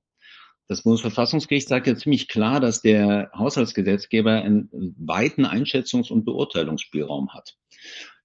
[0.67, 7.55] Das Bundesverfassungsgericht sagt ja ziemlich klar, dass der Haushaltsgesetzgeber einen weiten Einschätzungs- und Beurteilungsspielraum hat.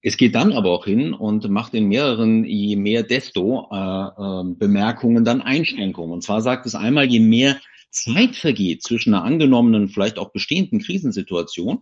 [0.01, 4.55] Es geht dann aber auch hin und macht in mehreren, je mehr desto äh, äh,
[4.55, 6.13] Bemerkungen dann Einschränkungen.
[6.13, 7.59] Und zwar sagt es einmal, je mehr
[7.91, 11.79] Zeit vergeht zwischen einer angenommenen, vielleicht auch bestehenden Krisensituation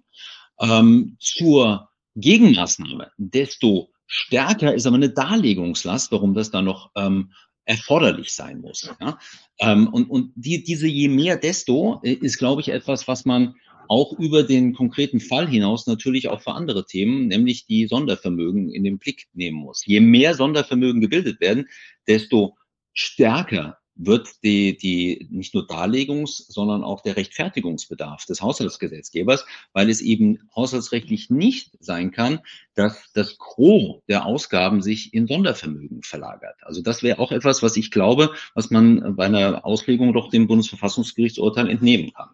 [0.59, 7.31] ähm, zur Gegenmaßnahme, desto stärker ist aber eine Darlegungslast, warum das da noch ähm,
[7.65, 8.89] erforderlich sein muss.
[8.99, 9.19] Ja?
[9.59, 13.55] Ähm, und und die, diese je mehr, desto äh, ist, glaube ich, etwas, was man
[13.89, 18.83] auch über den konkreten Fall hinaus natürlich auch für andere Themen, nämlich die Sondervermögen in
[18.83, 19.85] den Blick nehmen muss.
[19.85, 21.67] Je mehr Sondervermögen gebildet werden,
[22.07, 22.57] desto
[22.93, 30.01] stärker wird die, die nicht nur Darlegungs-, sondern auch der Rechtfertigungsbedarf des Haushaltsgesetzgebers, weil es
[30.01, 32.39] eben haushaltsrechtlich nicht sein kann,
[32.75, 36.55] dass das Gros der Ausgaben sich in Sondervermögen verlagert.
[36.61, 40.47] Also das wäre auch etwas, was ich glaube, was man bei einer Auslegung doch dem
[40.47, 42.29] Bundesverfassungsgerichtsurteil entnehmen kann.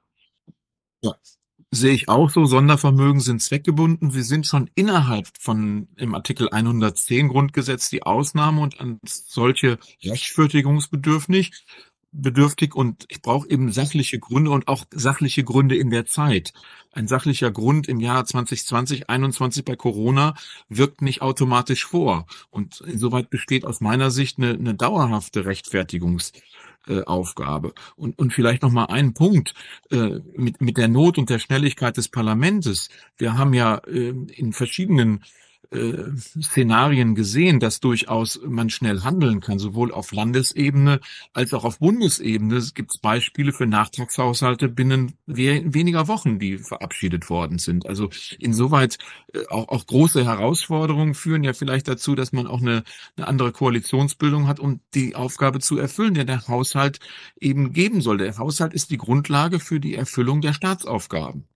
[1.02, 1.16] Ja,
[1.76, 2.46] Sehe ich auch so.
[2.46, 4.14] Sondervermögen sind zweckgebunden.
[4.14, 11.52] Wir sind schon innerhalb von im Artikel 110 Grundgesetz die Ausnahme und an solche rechtfertigungsbedürftig
[12.12, 16.54] bedürftig und ich brauche eben sachliche Gründe und auch sachliche Gründe in der Zeit.
[16.92, 20.36] Ein sachlicher Grund im Jahr 2020, 21 bei Corona
[20.70, 22.28] wirkt nicht automatisch vor.
[22.52, 26.34] Und insoweit besteht aus meiner Sicht eine, eine dauerhafte Rechtfertigungs
[26.88, 27.74] äh, Aufgabe.
[27.96, 29.54] Und, und vielleicht noch mal einen Punkt
[29.92, 32.90] äh, mit, mit der Not und der Schnelligkeit des Parlamentes.
[33.18, 35.24] Wir haben ja äh, in verschiedenen
[35.72, 36.04] äh,
[36.42, 41.00] Szenarien gesehen, dass durchaus man schnell handeln kann, sowohl auf Landesebene
[41.34, 42.58] als auch auf Bundesebene.
[42.58, 47.86] Es gibt Beispiele für Nachtragshaushalte binnen weniger Wochen, die verabschiedet worden sind.
[47.86, 48.98] Also insoweit
[49.34, 52.84] äh, auch, auch große Herausforderungen führen ja vielleicht dazu, dass man auch eine,
[53.18, 57.00] eine andere Koalitionsbildung hat, um die Aufgabe zu erfüllen, der der Haushalt
[57.40, 58.18] eben geben soll.
[58.18, 61.48] Der Haushalt ist die Grundlage für die Erfüllung der Staatsaufgaben.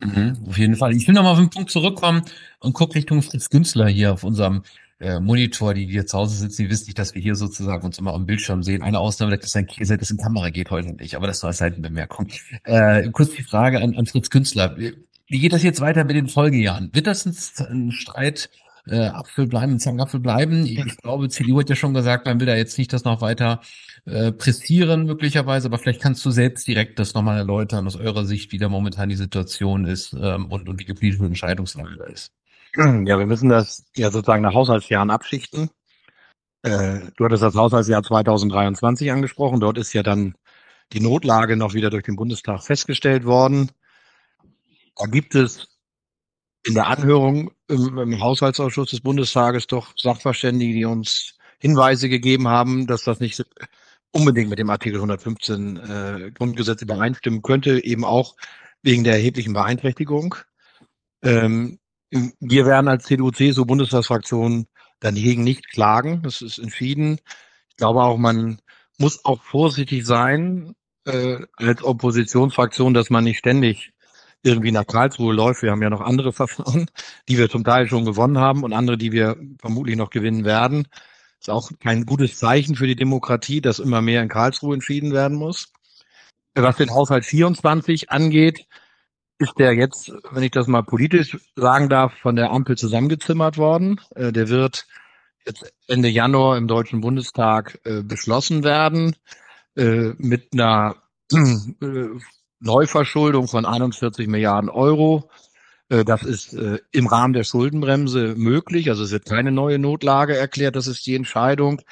[0.00, 0.94] Mhm, auf jeden Fall.
[0.94, 2.22] Ich will nochmal auf den Punkt zurückkommen
[2.60, 4.62] und gucke Richtung Fritz Günzler hier auf unserem
[5.00, 7.98] äh, Monitor, die hier zu Hause sitzen, die wissen nicht, dass wir hier sozusagen uns
[7.98, 8.82] immer am Bildschirm sehen.
[8.82, 11.58] Eine Ausnahme, dass ein Käse, das in Kamera geht heute nicht, aber das soll als
[11.58, 12.28] Seitenbemerkung.
[12.64, 14.76] Äh, kurz die Frage an, an Fritz Günzler.
[14.76, 16.90] Wie geht das jetzt weiter mit den Folgejahren?
[16.92, 17.34] Wird das ein,
[17.68, 18.50] ein Streit
[18.88, 20.64] äh, Apfel bleiben, Zangenapfel bleiben?
[20.66, 23.60] Ich glaube, CDU hat ja schon gesagt, man will da jetzt nicht das noch weiter
[24.04, 28.52] äh, pressieren möglicherweise, aber vielleicht kannst du selbst direkt das nochmal erläutern aus eurer Sicht,
[28.52, 32.32] wie da momentan die Situation ist ähm, und, und die politische Entscheidungslage da ist.
[32.76, 35.70] Ja, wir müssen das ja sozusagen nach Haushaltsjahren abschichten.
[36.62, 39.60] Äh, du hattest das Haushaltsjahr 2023 angesprochen.
[39.60, 40.34] Dort ist ja dann
[40.92, 43.70] die Notlage noch wieder durch den Bundestag festgestellt worden.
[44.96, 45.68] Da gibt es
[46.66, 52.86] in der Anhörung im, im Haushaltsausschuss des Bundestages doch Sachverständige, die uns Hinweise gegeben haben,
[52.86, 53.42] dass das nicht
[54.12, 58.36] unbedingt mit dem Artikel 115 äh, Grundgesetz übereinstimmen könnte, eben auch
[58.82, 60.34] wegen der erheblichen Beeinträchtigung.
[61.22, 61.78] Ähm,
[62.10, 64.66] wir werden als CDU-CSU Bundestagsfraktion
[65.00, 66.22] dagegen nicht klagen.
[66.22, 67.18] Das ist entschieden.
[67.70, 68.60] Ich glaube auch, man
[68.98, 70.74] muss auch vorsichtig sein
[71.04, 73.92] äh, als Oppositionsfraktion, dass man nicht ständig
[74.46, 75.62] irgendwie nach Karlsruhe läuft.
[75.62, 76.90] Wir haben ja noch andere Verfahren,
[77.28, 80.88] die wir zum Teil schon gewonnen haben und andere, die wir vermutlich noch gewinnen werden.
[81.40, 85.36] Ist auch kein gutes Zeichen für die Demokratie, dass immer mehr in Karlsruhe entschieden werden
[85.36, 85.72] muss.
[86.54, 88.66] Was den Haushalt 24 angeht,
[89.38, 94.00] ist der jetzt, wenn ich das mal politisch sagen darf, von der Ampel zusammengezimmert worden.
[94.14, 94.86] Äh, der wird
[95.44, 99.16] jetzt Ende Januar im Deutschen Bundestag äh, beschlossen werden
[99.76, 100.96] äh, mit einer
[102.60, 105.28] Neuverschuldung von 41 Milliarden Euro.
[105.88, 108.90] Äh, das ist äh, im Rahmen der Schuldenbremse möglich.
[108.90, 110.76] Also es wird keine neue Notlage erklärt.
[110.76, 111.82] Das ist die Entscheidung.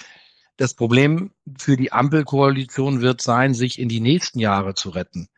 [0.57, 5.29] Das Problem für die Ampelkoalition wird sein, sich in die nächsten Jahre zu retten.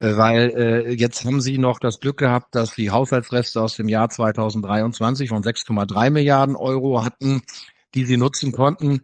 [0.00, 4.10] Äh, weil jetzt haben sie noch das Glück gehabt, dass die Haushaltsreste aus dem Jahr
[4.10, 7.42] 2023 von 6,3 Milliarden Euro hatten,
[7.94, 9.02] die sie nutzen konnten.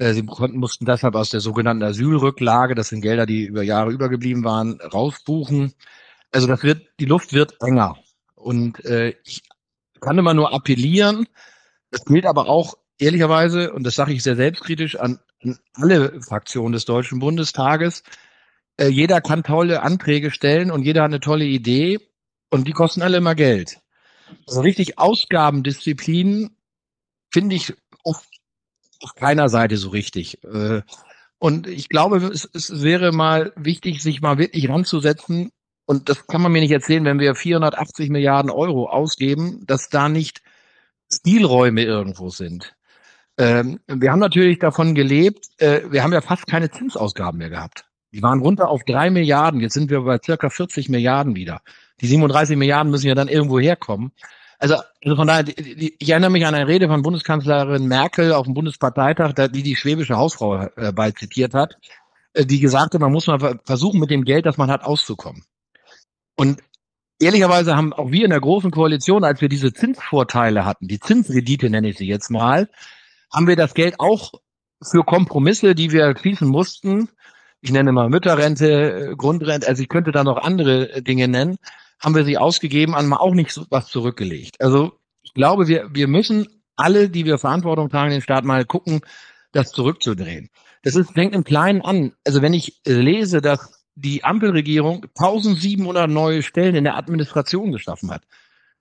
[0.00, 4.44] Sie konnten, mussten deshalb aus der sogenannten Asylrücklage, das sind Gelder, die über Jahre übergeblieben
[4.44, 5.74] waren, rausbuchen.
[6.32, 7.98] Also das wird, die Luft wird enger.
[8.34, 9.42] Und äh, ich
[10.00, 11.26] kann immer nur appellieren.
[11.90, 15.18] Das gilt aber auch ehrlicherweise, und das sage ich sehr selbstkritisch, an
[15.74, 18.02] alle Fraktionen des Deutschen Bundestages.
[18.78, 21.98] Äh, jeder kann tolle Anträge stellen und jeder hat eine tolle Idee
[22.48, 23.80] und die kosten alle immer Geld.
[24.46, 26.56] Also richtig Ausgabendisziplin
[27.30, 28.39] finde ich oft
[29.02, 30.42] auf keiner Seite so richtig.
[30.44, 30.82] Äh,
[31.38, 35.50] und ich glaube, es, es wäre mal wichtig, sich mal wirklich ranzusetzen.
[35.86, 40.08] Und das kann man mir nicht erzählen, wenn wir 480 Milliarden Euro ausgeben, dass da
[40.08, 40.42] nicht
[41.12, 42.76] Spielräume irgendwo sind.
[43.38, 47.86] Ähm, wir haben natürlich davon gelebt, äh, wir haben ja fast keine Zinsausgaben mehr gehabt.
[48.12, 49.60] Die waren runter auf drei Milliarden.
[49.60, 51.62] Jetzt sind wir bei circa 40 Milliarden wieder.
[52.00, 54.12] Die 37 Milliarden müssen ja dann irgendwo herkommen.
[54.60, 58.52] Also, also von daher, ich erinnere mich an eine Rede von Bundeskanzlerin Merkel auf dem
[58.52, 61.78] Bundesparteitag, die die schwäbische Hausfrau äh, bald zitiert hat,
[62.34, 65.44] äh, die gesagt hat, man muss mal versuchen, mit dem Geld, das man hat, auszukommen.
[66.36, 66.60] Und
[67.18, 71.70] ehrlicherweise haben auch wir in der großen Koalition, als wir diese Zinsvorteile hatten, die Zinskredite
[71.70, 72.68] nenne ich sie jetzt mal,
[73.32, 74.32] haben wir das Geld auch
[74.82, 77.08] für Kompromisse, die wir schließen mussten,
[77.62, 81.56] ich nenne mal Mütterrente, äh, Grundrente, also ich könnte da noch andere Dinge nennen,
[82.00, 84.60] haben wir sie ausgegeben, haben auch nicht so was zurückgelegt.
[84.60, 89.00] Also ich glaube, wir, wir müssen alle, die wir Verantwortung tragen, den Staat mal gucken,
[89.52, 90.48] das zurückzudrehen.
[90.82, 92.12] Das ist, fängt im Kleinen an.
[92.26, 98.22] Also wenn ich lese, dass die Ampelregierung 1700 neue Stellen in der Administration geschaffen hat.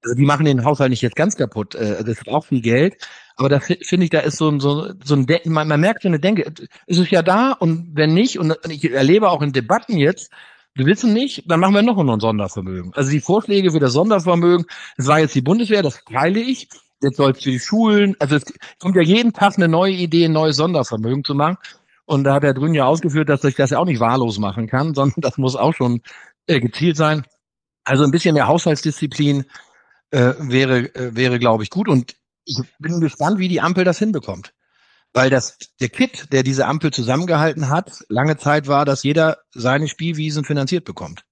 [0.03, 1.75] Also die machen den Haushalt nicht jetzt ganz kaputt.
[1.75, 2.95] Äh, das ist auch viel Geld.
[3.35, 6.07] Aber da finde ich, da ist so ein, so, so ein man, man merkt so
[6.07, 6.51] eine Denke,
[6.87, 10.31] ist es ja da und wenn nicht, und ich erlebe auch in Debatten jetzt,
[10.79, 12.93] wir wissen nicht, dann machen wir noch ein Sondervermögen.
[12.95, 14.65] Also die Vorschläge für das Sondervermögen,
[14.95, 16.69] das war jetzt die Bundeswehr, das teile ich.
[17.01, 18.45] Jetzt soll es für die Schulen, also es
[18.79, 21.57] kommt ja jeden Tag eine neue Idee, ein neues Sondervermögen zu machen.
[22.05, 24.67] Und da hat der Drün ja ausgeführt, dass ich das ja auch nicht wahllos machen
[24.67, 26.01] kann, sondern das muss auch schon
[26.47, 27.23] äh, gezielt sein.
[27.83, 29.45] Also ein bisschen mehr Haushaltsdisziplin
[30.11, 31.89] äh, wäre, äh, wäre, glaube ich, gut.
[31.89, 32.15] Und
[32.45, 34.53] ich bin gespannt, wie die Ampel das hinbekommt
[35.13, 39.87] weil das der Kit, der diese Ampel zusammengehalten hat, lange Zeit war, dass jeder seine
[39.87, 41.23] Spielwiesen finanziert bekommt.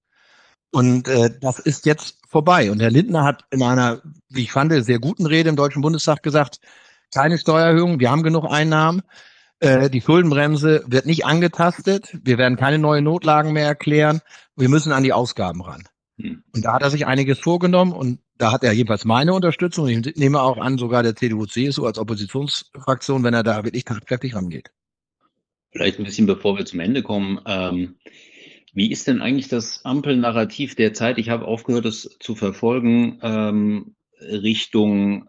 [0.71, 2.71] Und äh, das ist jetzt vorbei.
[2.71, 6.23] Und Herr Lindner hat in einer, wie ich fand, sehr guten Rede im Deutschen Bundestag
[6.23, 6.59] gesagt,
[7.13, 9.01] keine Steuererhöhung, wir haben genug Einnahmen.
[9.59, 12.15] Äh, die Schuldenbremse wird nicht angetastet.
[12.23, 14.21] Wir werden keine neuen Notlagen mehr erklären.
[14.55, 15.83] Wir müssen an die Ausgaben ran.
[16.19, 16.43] Hm.
[16.53, 19.87] Und da hat er sich einiges vorgenommen und da hat er jedenfalls meine Unterstützung.
[19.87, 24.71] Ich nehme auch an, sogar der CDU-CSU als Oppositionsfraktion, wenn er da wirklich tatkräftig rangeht.
[25.71, 27.39] Vielleicht ein bisschen bevor wir zum Ende kommen.
[27.45, 27.95] Ähm,
[28.73, 31.17] wie ist denn eigentlich das Ampelnarrativ der Zeit?
[31.17, 35.27] Ich habe aufgehört, es zu verfolgen ähm, Richtung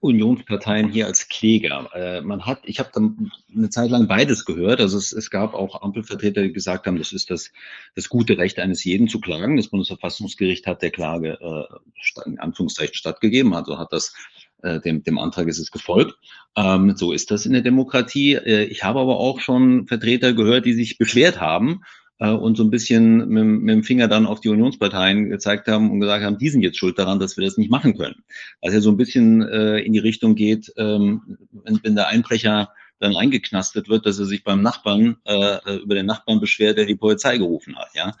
[0.00, 1.90] Unionsparteien hier als Kläger.
[1.94, 4.80] Äh, man hat, ich habe dann eine Zeit lang beides gehört.
[4.80, 7.52] Also es, es gab auch Ampelvertreter, die gesagt haben, das ist das,
[7.94, 9.58] das gute Recht eines jeden zu klagen.
[9.58, 14.14] Das Bundesverfassungsgericht hat der Klage äh, in Anführungszeichen stattgegeben, also hat das
[14.62, 16.16] äh, dem, dem Antrag ist es gefolgt.
[16.56, 18.34] Ähm, so ist das in der Demokratie.
[18.34, 21.82] Äh, ich habe aber auch schon Vertreter gehört, die sich beschwert haben
[22.28, 26.00] und so ein bisschen mit, mit, dem Finger dann auf die Unionsparteien gezeigt haben und
[26.00, 28.22] gesagt haben, die sind jetzt schuld daran, dass wir das nicht machen können.
[28.60, 32.70] Was ja so ein bisschen äh, in die Richtung geht, ähm, wenn, wenn der Einbrecher
[32.98, 36.96] dann eingeknastet wird, dass er sich beim Nachbarn äh, über den Nachbarn beschwert, der die
[36.96, 38.14] Polizei gerufen hat, ja,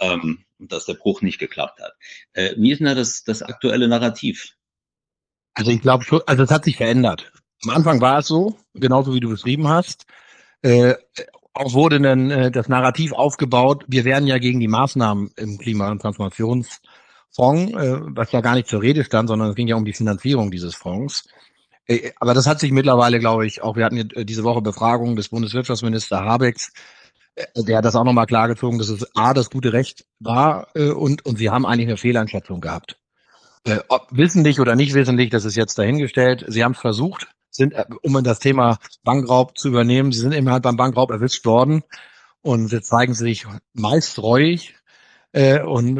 [0.00, 1.92] ähm, dass der Bruch nicht geklappt hat.
[2.32, 4.56] Äh, wie ist denn da das, das aktuelle Narrativ?
[5.54, 7.30] Also ich glaube also es hat sich verändert.
[7.64, 10.06] Am Anfang war es so, genauso wie du beschrieben hast.
[10.62, 10.94] Äh,
[11.54, 15.90] auch wurde dann äh, das Narrativ aufgebaut, wir werden ja gegen die Maßnahmen im Klima-
[15.90, 19.84] und Transformationsfonds, äh, was ja gar nicht zur Rede stand, sondern es ging ja um
[19.84, 21.28] die Finanzierung dieses Fonds.
[21.86, 25.16] Äh, aber das hat sich mittlerweile, glaube ich, auch wir hatten äh, diese Woche Befragung
[25.16, 26.72] des Bundeswirtschaftsminister Habecks,
[27.34, 30.90] äh, der hat das auch nochmal klargezogen, dass es A, das gute Recht war äh,
[30.90, 32.96] und, und sie haben eigentlich eine Fehleinschätzung gehabt.
[33.64, 36.44] Äh, ob wissentlich oder nicht wissentlich, das ist jetzt dahingestellt.
[36.48, 40.50] Sie haben es versucht sind, äh, um das Thema Bankraub zu übernehmen, sie sind eben
[40.50, 41.82] halt beim Bankraub erwischt worden
[42.40, 44.74] und sie zeigen sich meist reuig
[45.32, 45.96] äh, und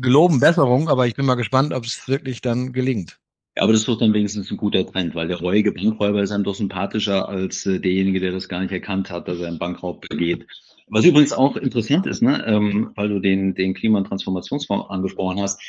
[0.00, 3.18] geloben Besserung, aber ich bin mal gespannt, ob es wirklich dann gelingt.
[3.56, 6.30] Ja, aber das ist doch dann wenigstens ein guter Trend, weil der reuige Bankräuber ist
[6.30, 9.58] einem doch sympathischer als äh, derjenige, der das gar nicht erkannt hat, dass er einen
[9.58, 10.46] Bankraub begeht.
[10.88, 15.40] Was übrigens auch interessant ist, ne, ähm, weil du den, den Klima- und Transformationsfonds angesprochen
[15.40, 15.60] hast,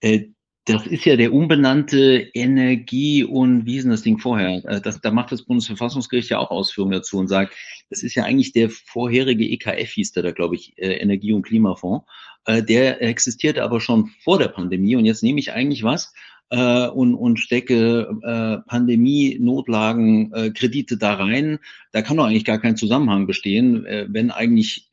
[0.00, 0.30] äh,
[0.66, 4.64] das ist ja der unbenannte Energie- und wie ist denn das Ding vorher?
[4.64, 7.54] Äh, das, da macht das Bundesverfassungsgericht ja auch Ausführungen dazu und sagt,
[7.90, 11.42] das ist ja eigentlich der vorherige EKF, hieß der da, glaube ich, äh, Energie- und
[11.42, 12.06] Klimafonds.
[12.46, 16.12] Äh, der existierte aber schon vor der Pandemie und jetzt nehme ich eigentlich was
[16.50, 21.58] und, und stecke Pandemie-Notlagen, äh, Kredite da rein.
[21.90, 24.92] Da kann doch eigentlich gar kein Zusammenhang bestehen, wenn eigentlich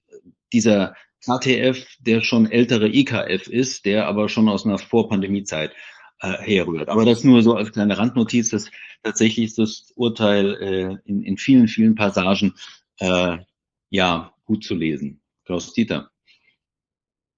[0.54, 5.72] dieser KTF der schon ältere IKF ist, der aber schon aus einer Vorpandemiezeit
[6.20, 6.90] äh, herrührt.
[6.90, 8.70] Aber das nur so als kleine Randnotiz, dass
[9.04, 12.54] tatsächlich das Urteil äh, in, in vielen, vielen Passagen
[13.00, 13.38] äh,
[13.90, 15.22] ja gut zu lesen.
[15.46, 16.10] Klaus Dieter.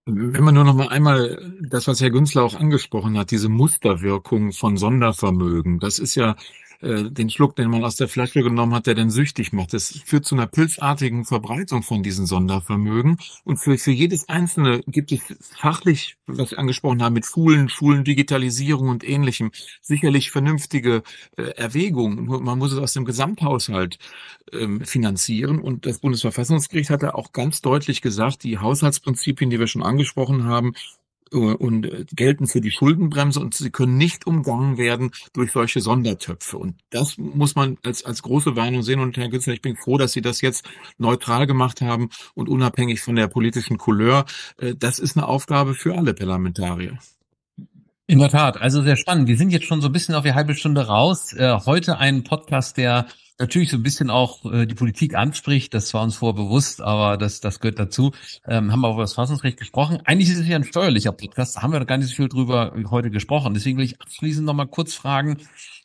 [0.06, 4.52] Wenn man nur noch mal einmal das, was Herr Günzler auch angesprochen hat, diese Musterwirkung
[4.52, 6.36] von Sondervermögen, das ist ja
[6.84, 9.74] äh, den Schluck, den man aus der Flasche genommen hat, der dann süchtig macht.
[9.74, 13.18] Das führt zu einer pilzartigen Verbreitung von diesen Sondervermögen.
[13.44, 15.22] Und für, für jedes einzelne gibt es
[15.58, 21.04] fachlich, was wir angesprochen haben, mit Schulen, Schulen, Digitalisierung und ähnlichem, sicherlich vernünftige
[21.38, 22.26] äh, Erwägungen.
[22.26, 23.98] Man muss es aus dem Gesamthaushalt
[24.52, 25.60] ähm, finanzieren.
[25.60, 30.44] Und das Bundesverfassungsgericht hat da auch ganz deutlich gesagt, die Haushaltsprinzipien, die wir schon angesprochen
[30.46, 30.74] haben,
[31.32, 36.58] und äh, gelten für die Schuldenbremse und sie können nicht umgangen werden durch solche Sondertöpfe.
[36.58, 39.00] Und das muss man als, als große Warnung sehen.
[39.00, 40.66] Und Herr Günther, ich bin froh, dass Sie das jetzt
[40.98, 44.26] neutral gemacht haben und unabhängig von der politischen Couleur.
[44.58, 46.98] Äh, das ist eine Aufgabe für alle Parlamentarier.
[48.14, 49.28] In der Tat, also sehr spannend.
[49.28, 51.34] Wir sind jetzt schon so ein bisschen auf die halbe Stunde raus.
[51.34, 53.08] Äh, heute ein Podcast, der
[53.40, 55.74] natürlich so ein bisschen auch äh, die Politik anspricht.
[55.74, 58.12] Das war uns vorher bewusst, aber das, das gehört dazu.
[58.48, 59.98] Ähm, haben wir auch über das Fassungsrecht gesprochen.
[60.06, 61.56] Eigentlich ist es ja ein steuerlicher Podcast.
[61.56, 63.56] Da haben wir gar nicht so viel drüber heute gesprochen.
[63.56, 65.38] Deswegen will ich abschließend noch mal kurz fragen,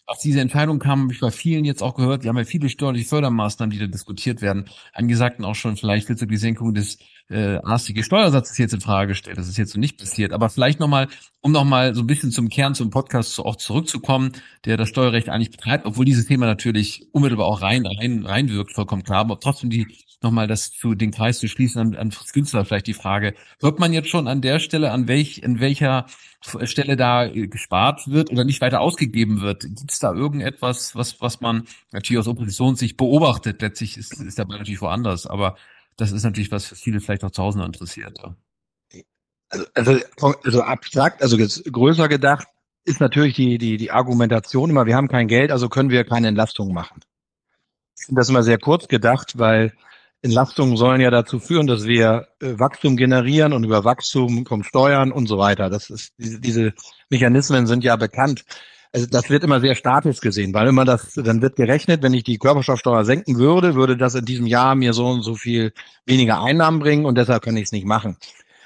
[0.09, 2.71] aus dieser Entscheidung kam, habe ich bei vielen jetzt auch gehört, wir haben ja viele
[2.71, 6.99] steuerliche Fördermaßnahmen, die da diskutiert werden, angesagten auch schon, vielleicht wird so die Senkung des
[7.29, 9.37] äh, AStG Steuersatzes jetzt in Frage gestellt.
[9.37, 10.33] Das ist jetzt so nicht passiert.
[10.33, 11.09] Aber vielleicht nochmal,
[11.42, 14.33] um nochmal so ein bisschen zum Kern, zum Podcast auch zurückzukommen,
[14.64, 19.03] der das Steuerrecht eigentlich betreibt, obwohl dieses Thema natürlich unmittelbar auch rein, rein, reinwirkt, vollkommen
[19.03, 19.87] klar, aber trotzdem die
[20.23, 23.79] nochmal das zu den Kreis zu schließen an, an Fritz Günzler vielleicht die Frage, wird
[23.79, 26.07] man jetzt schon an der Stelle, an welch, in welcher
[26.40, 29.62] Stelle da äh, gespart wird oder nicht weiter ausgegeben wird.
[29.62, 33.61] Gibt es da irgendetwas, was, was man natürlich aus Oppositionssicht beobachtet?
[33.61, 35.57] Letztlich ist, ist Ball natürlich woanders, aber
[35.96, 38.18] das ist natürlich was, was viele vielleicht auch zu Hause interessiert.
[39.51, 40.01] Also, also,
[40.44, 42.46] also abstrakt, also jetzt größer gedacht,
[42.85, 46.29] ist natürlich die, die, die Argumentation immer, wir haben kein Geld, also können wir keine
[46.29, 47.01] Entlastung machen.
[47.98, 49.72] Ich finde das immer sehr kurz gedacht, weil
[50.22, 55.12] Entlastungen sollen ja dazu führen, dass wir äh, Wachstum generieren und über Wachstum kommen Steuern
[55.12, 55.70] und so weiter.
[55.70, 56.72] Das ist, diese,
[57.09, 58.44] Mechanismen sind ja bekannt.
[58.92, 62.24] Also das wird immer sehr statisch gesehen, weil immer das, dann wird gerechnet, wenn ich
[62.24, 65.72] die Körperschaftssteuer senken würde, würde das in diesem Jahr mir so und so viel
[66.07, 68.16] weniger Einnahmen bringen und deshalb kann ich es nicht machen.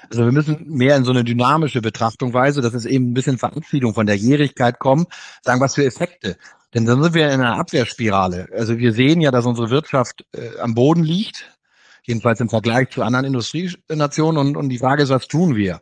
[0.09, 3.93] Also wir müssen mehr in so eine dynamische Betrachtungsweise, das ist eben ein bisschen Verabschiedung
[3.93, 5.05] von der Jährigkeit kommen,
[5.41, 6.37] sagen, was für Effekte.
[6.73, 8.47] Denn dann sind wir in einer Abwehrspirale.
[8.51, 11.57] Also wir sehen ja, dass unsere Wirtschaft äh, am Boden liegt,
[12.03, 14.37] jedenfalls im Vergleich zu anderen Industrienationen.
[14.39, 15.81] Und, und die Frage ist, was tun wir?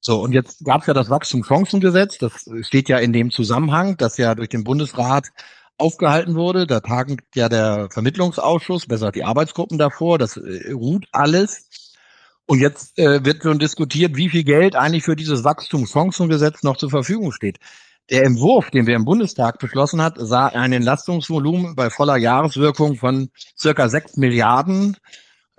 [0.00, 4.16] So, und jetzt gab es ja das Wachstumschancengesetz, das steht ja in dem Zusammenhang, das
[4.16, 5.28] ja durch den Bundesrat
[5.76, 6.66] aufgehalten wurde.
[6.66, 11.89] Da tagt ja der Vermittlungsausschuss, besser die Arbeitsgruppen davor, das äh, ruht alles.
[12.50, 16.90] Und jetzt äh, wird schon diskutiert, wie viel Geld eigentlich für dieses Wachstumschancengesetz noch zur
[16.90, 17.58] Verfügung steht.
[18.10, 23.30] Der Entwurf, den wir im Bundestag beschlossen hat, sah ein Entlastungsvolumen bei voller Jahreswirkung von
[23.56, 24.96] circa sechs Milliarden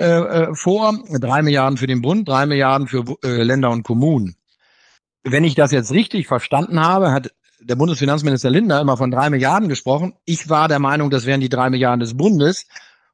[0.01, 0.99] äh, äh, vor.
[1.09, 4.35] Drei Milliarden für den Bund, drei Milliarden für äh, Länder und Kommunen.
[5.23, 9.69] Wenn ich das jetzt richtig verstanden habe, hat der Bundesfinanzminister Lindner immer von drei Milliarden
[9.69, 10.15] gesprochen.
[10.25, 12.65] Ich war der Meinung, das wären die drei Milliarden des Bundes.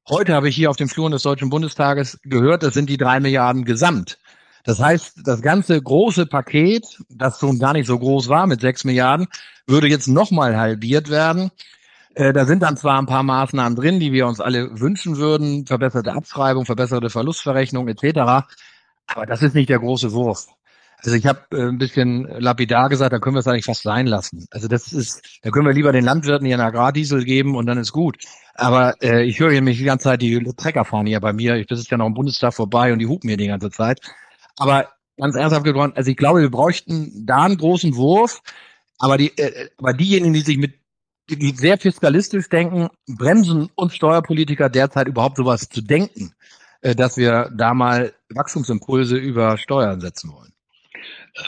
[0.10, 3.20] Heute habe ich hier auf dem Fluren des Deutschen Bundestages gehört, das sind die drei
[3.20, 4.17] Milliarden gesamt.
[4.63, 8.86] Das heißt, das ganze große Paket, das schon gar nicht so groß war mit sechs
[8.86, 9.28] Milliarden,
[9.65, 11.52] würde jetzt nochmal halbiert werden.
[12.15, 15.65] Äh, da sind dann zwar ein paar Maßnahmen drin, die wir uns alle wünschen würden,
[15.67, 18.48] verbesserte Abschreibung, verbesserte Verlustverrechnung etc.
[19.08, 20.48] Aber das ist nicht der große Wurf.
[21.04, 24.08] Also ich habe äh, ein bisschen lapidar gesagt, da können wir es eigentlich fast sein
[24.08, 24.48] lassen.
[24.52, 27.78] Also das ist, da können wir lieber den Landwirten hier einen Agrardiesel geben und dann
[27.78, 28.18] ist gut.
[28.56, 31.56] Aber äh, ich höre hier mich die ganze Zeit die Trecker fahren hier bei mir.
[31.56, 34.02] Ich, das ist ja noch im Bundestag vorbei und die hupen hier die ganze Zeit.
[34.58, 38.42] Aber ganz ernsthaft gesprochen, also ich glaube, wir bräuchten da einen großen Wurf.
[38.98, 40.74] Aber die, äh, aber diejenigen, die sich mit
[41.30, 46.34] die sehr fiskalistisch denken, bremsen uns Steuerpolitiker derzeit überhaupt sowas zu denken,
[46.82, 50.54] äh, dass wir da mal Wachstumsimpulse über Steuern setzen wollen.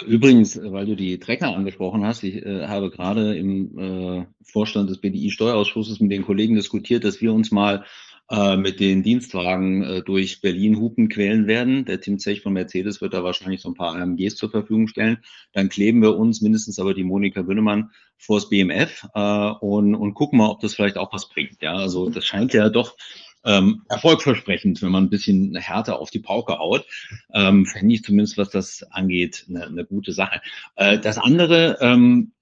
[0.06, 5.00] Übrigens, weil du die Trecker angesprochen hast, ich äh, habe gerade im äh, Vorstand des
[5.00, 7.86] BDI-Steuerausschusses mit den Kollegen diskutiert, dass wir uns mal
[8.30, 11.86] äh, mit den Dienstwagen äh, durch Berlin hupen quälen werden.
[11.86, 15.18] Der Tim Zech von Mercedes wird da wahrscheinlich so ein paar AMGs zur Verfügung stellen.
[15.54, 20.38] Dann kleben wir uns, mindestens aber die Monika Wünnemann, vors BMF äh, und, und gucken
[20.38, 21.62] mal, ob das vielleicht auch was bringt.
[21.62, 22.96] Ja, also das scheint ja doch
[23.46, 26.86] ähm, erfolgversprechend, wenn man ein bisschen härter auf die Pauke haut.
[27.34, 30.42] Ähm, Fände ich zumindest, was das angeht, eine, eine gute Sache.
[30.76, 32.34] Äh, das andere, ähm,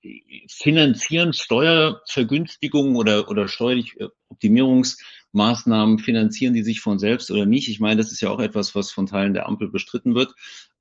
[0.47, 4.97] finanzieren Steuervergünstigungen oder, oder steuerlich äh, Optimierungs-
[5.33, 7.69] finanzieren die sich von selbst oder nicht?
[7.69, 10.33] Ich meine, das ist ja auch etwas, was von Teilen der Ampel bestritten wird,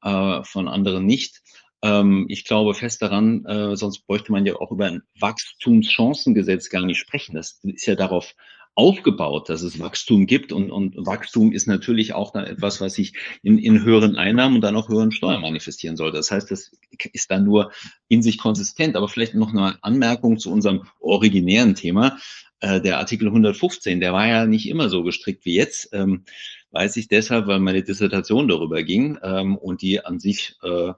[0.03, 1.43] äh, von anderen nicht.
[1.83, 6.87] Ähm, ich glaube fest daran, äh, sonst bräuchte man ja auch über ein Wachstumschancengesetz gar
[6.87, 7.35] nicht sprechen.
[7.35, 8.35] Das ist ja darauf
[8.77, 13.15] aufgebaut, dass es Wachstum gibt und, und Wachstum ist natürlich auch dann etwas, was sich
[13.43, 16.13] in, in höheren Einnahmen und dann auch höheren Steuern manifestieren soll.
[16.13, 16.73] Das heißt, das
[17.13, 17.73] ist dann nur
[18.09, 18.95] in sich konsistent.
[18.95, 22.19] Aber vielleicht noch eine Anmerkung zu unserem originären Thema.
[22.61, 25.89] Äh, der Artikel 115, der war ja nicht immer so gestrickt wie jetzt.
[25.95, 26.25] Ähm,
[26.71, 30.93] weiß ich deshalb, weil meine Dissertation darüber ging ähm, und die an sich äh,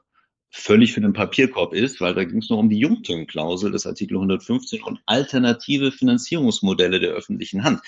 [0.51, 4.16] völlig für den Papierkorb ist, weil da ging es noch um die Jungtürn-Klausel des Artikel
[4.16, 7.80] 115 und alternative Finanzierungsmodelle der öffentlichen Hand.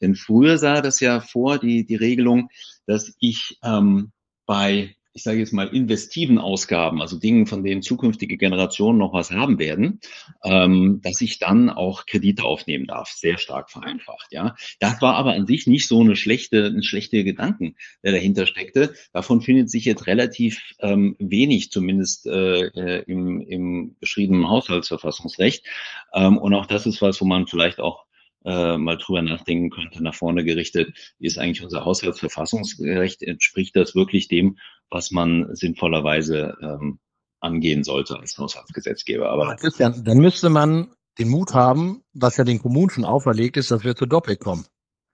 [0.00, 2.50] Denn früher sah das ja vor, die, die Regelung,
[2.86, 4.12] dass ich ähm,
[4.46, 9.30] bei ich sage jetzt mal, investiven Ausgaben, also Dingen, von denen zukünftige Generationen noch was
[9.30, 10.00] haben werden,
[10.44, 13.10] ähm, dass ich dann auch Kredite aufnehmen darf.
[13.10, 14.54] Sehr stark vereinfacht, ja.
[14.78, 18.94] Das war aber an sich nicht so eine schlechte, ein schlechter Gedanken, der dahinter steckte.
[19.12, 25.66] Davon findet sich jetzt relativ ähm, wenig, zumindest äh, äh im, im beschriebenen Haushaltsverfassungsrecht.
[26.14, 28.04] Ähm, und auch das ist was, wo man vielleicht auch
[28.44, 34.28] äh, mal drüber nachdenken könnte, nach vorne gerichtet, ist eigentlich unser Haushaltsverfassungsrecht, entspricht das wirklich
[34.28, 34.56] dem,
[34.90, 36.98] was man sinnvollerweise ähm,
[37.40, 39.30] angehen sollte als Haushaltsgesetzgeber.
[39.30, 43.70] Aber Christian, dann müsste man den Mut haben, was ja den Kommunen schon auferlegt ist,
[43.70, 44.66] dass wir zu Doppelt kommen.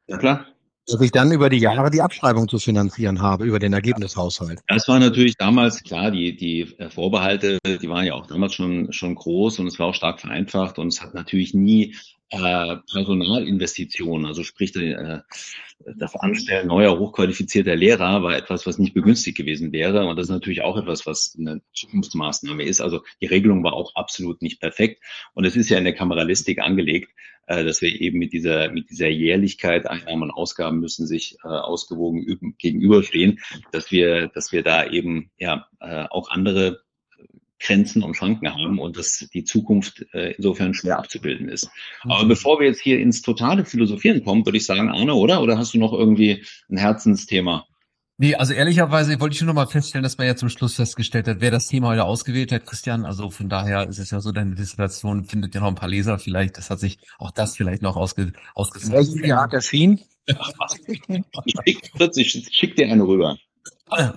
[0.09, 0.47] Ja klar
[0.87, 4.61] dass ich dann über die Jahre die Abschreibung zu finanzieren habe, über den Ergebnishaushalt.
[4.69, 9.15] Das war natürlich damals, klar, die, die Vorbehalte, die waren ja auch damals schon, schon
[9.15, 11.97] groß und es war auch stark vereinfacht und es hat natürlich nie
[12.31, 15.21] äh, Personalinvestitionen, also sprich äh,
[15.97, 20.07] das Anstellen neuer hochqualifizierter Lehrer war etwas, was nicht begünstigt gewesen wäre.
[20.07, 22.81] Und das ist natürlich auch etwas, was eine Zukunftsmaßnahme ist.
[22.81, 25.03] Also die Regelung war auch absolut nicht perfekt.
[25.35, 27.13] Und es ist ja in der Kameralistik angelegt,
[27.47, 31.49] äh, dass wir eben mit dieser mit dieser Jährlichkeit Einnahmen und Ausgaben müssen sich äh,
[31.49, 33.39] ausgewogen gegenüberstehen,
[33.71, 36.86] dass wir dass wir da eben ja äh, auch andere
[37.67, 41.69] Grenzen und Schranken haben und dass die Zukunft äh, insofern schwer abzubilden ist.
[42.03, 42.29] Aber mhm.
[42.29, 45.43] bevor wir jetzt hier ins totale Philosophieren kommen, würde ich sagen, Arne, oder?
[45.43, 47.67] Oder hast du noch irgendwie ein Herzensthema?
[48.19, 51.29] Nee, also ehrlicherweise wollte ich nur noch mal feststellen, dass man ja zum Schluss festgestellt
[51.29, 53.05] hat, wer das Thema heute ausgewählt hat, Christian.
[53.05, 56.19] Also von daher ist es ja so, deine Dissertation findet ja noch ein paar Leser
[56.19, 56.57] vielleicht.
[56.57, 58.93] Das hat sich auch das vielleicht noch ausge, ausgesetzt.
[58.93, 60.01] Welches Jahr hat erschienen?
[62.17, 63.37] ich schick dir eine rüber.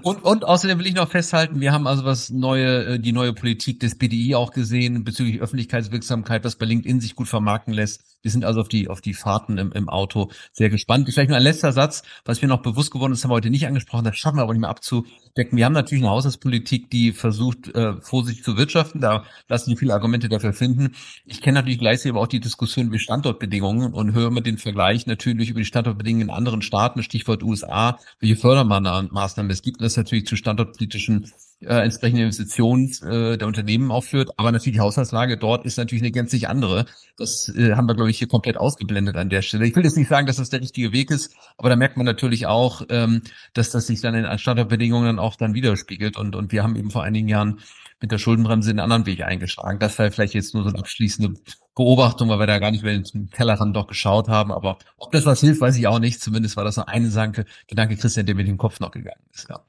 [0.01, 3.33] Und, und außerdem will ich noch festhalten, wir haben also was neue, äh, die neue
[3.33, 8.08] Politik des BDI auch gesehen bezüglich Öffentlichkeitswirksamkeit, was bei LinkedIn sich gut vermarkten lässt.
[8.21, 11.09] Wir sind also auf die, auf die Fahrten im, im Auto sehr gespannt.
[11.09, 13.67] Vielleicht nur ein letzter Satz, was mir noch bewusst geworden ist, haben wir heute nicht
[13.67, 15.57] angesprochen, das schaffen wir aber nicht mehr abzudecken.
[15.57, 18.99] Wir haben natürlich eine Haushaltspolitik, die versucht, äh, vorsichtig zu wirtschaften.
[18.99, 20.95] Da lassen sich viele Argumente dafür finden.
[21.25, 25.07] Ich kenne natürlich gleichzeitig aber auch die Diskussion über Standortbedingungen und höre mir den Vergleich
[25.07, 30.25] natürlich über die Standortbedingungen in anderen Staaten, Stichwort USA, welche Fördermaßnahmen es gibt, das natürlich
[30.25, 34.31] zu standortpolitischen äh, entsprechende Investitionen äh, der Unternehmen aufführt.
[34.37, 36.85] Aber natürlich die Haushaltslage dort ist natürlich eine gänzlich andere.
[37.17, 39.67] Das äh, haben wir, glaube ich, hier komplett ausgeblendet an der Stelle.
[39.67, 42.05] Ich will jetzt nicht sagen, dass das der richtige Weg ist, aber da merkt man
[42.05, 43.21] natürlich auch, ähm,
[43.53, 46.17] dass das sich dann in Standortbedingungen auch dann widerspiegelt.
[46.17, 47.59] Und, und wir haben eben vor einigen Jahren
[48.01, 49.79] mit der Schuldenbremse einen anderen Weg eingeschlagen.
[49.79, 51.37] Das war vielleicht jetzt nur so eine abschließende
[51.75, 54.51] Beobachtung, weil wir da gar nicht mehr den Tellerrand doch geschaut haben.
[54.51, 56.21] Aber ob das was hilft, weiß ich auch nicht.
[56.21, 59.49] Zumindest war das noch eine Gedanke, Gedanke Christian, der mit dem Kopf noch gegangen ist.
[59.49, 59.59] Ja.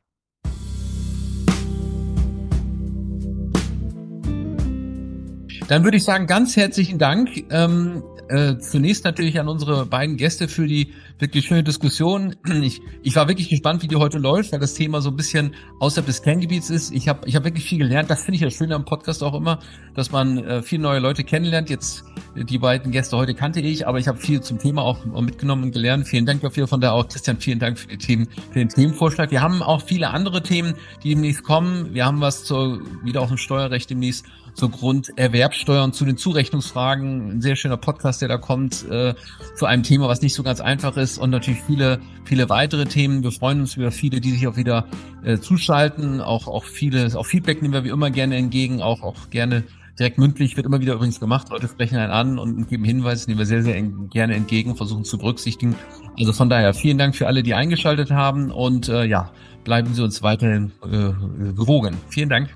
[5.70, 7.44] Dann würde ich sagen, ganz herzlichen Dank.
[7.48, 12.34] Ähm, äh, zunächst natürlich an unsere beiden Gäste für die wirklich schöne Diskussion.
[12.60, 15.54] Ich, ich war wirklich gespannt, wie die heute läuft, weil das Thema so ein bisschen
[15.78, 16.92] außerhalb des Kerngebiets ist.
[16.92, 18.10] Ich habe ich hab wirklich viel gelernt.
[18.10, 19.60] Das finde ich ja schön am Podcast auch immer,
[19.94, 21.70] dass man äh, viele neue Leute kennenlernt.
[21.70, 22.04] Jetzt
[22.34, 25.72] die beiden Gäste heute kannte ich, aber ich habe viel zum Thema auch mitgenommen und
[25.72, 26.08] gelernt.
[26.08, 26.66] Vielen Dank dafür.
[26.66, 29.30] Von der auch Christian, vielen Dank für, die Themen, für den Themenvorschlag.
[29.30, 31.94] Wir haben auch viele andere Themen, die demnächst kommen.
[31.94, 37.30] Wir haben was zur, wieder auch im Steuerrecht demnächst zur Grunderwerbsteuer und zu den Zurechnungsfragen.
[37.30, 39.14] Ein sehr schöner Podcast, der da kommt, äh,
[39.56, 43.22] zu einem Thema, was nicht so ganz einfach ist und natürlich viele, viele weitere Themen.
[43.22, 44.86] Wir freuen uns über viele, die sich auch wieder
[45.24, 46.20] äh, zuschalten.
[46.20, 49.64] Auch, auch viele, auch Feedback nehmen wir wie immer gerne entgegen, auch, auch gerne
[49.98, 51.50] direkt mündlich wird immer wieder übrigens gemacht.
[51.50, 55.18] Leute sprechen einen an und geben Hinweise, nehmen wir sehr, sehr gerne entgegen, versuchen zu
[55.18, 55.76] berücksichtigen.
[56.18, 59.30] Also von daher vielen Dank für alle, die eingeschaltet haben und äh, ja,
[59.62, 61.96] bleiben Sie uns weiterhin äh, gewogen.
[62.08, 62.48] Vielen Dank.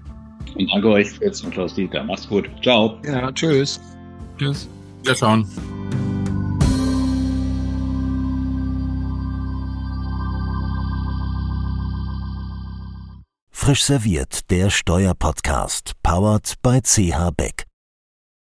[0.55, 2.05] Und danke euch, Fritz und Klaus Dieter.
[2.05, 2.49] Macht's gut.
[2.63, 2.99] Ciao.
[3.05, 3.81] Ja, tschüss.
[4.39, 4.69] Tschüss.
[5.03, 5.47] Wir schauen.
[13.51, 17.65] Frisch serviert, der Steuerpodcast, powered by CH Beck.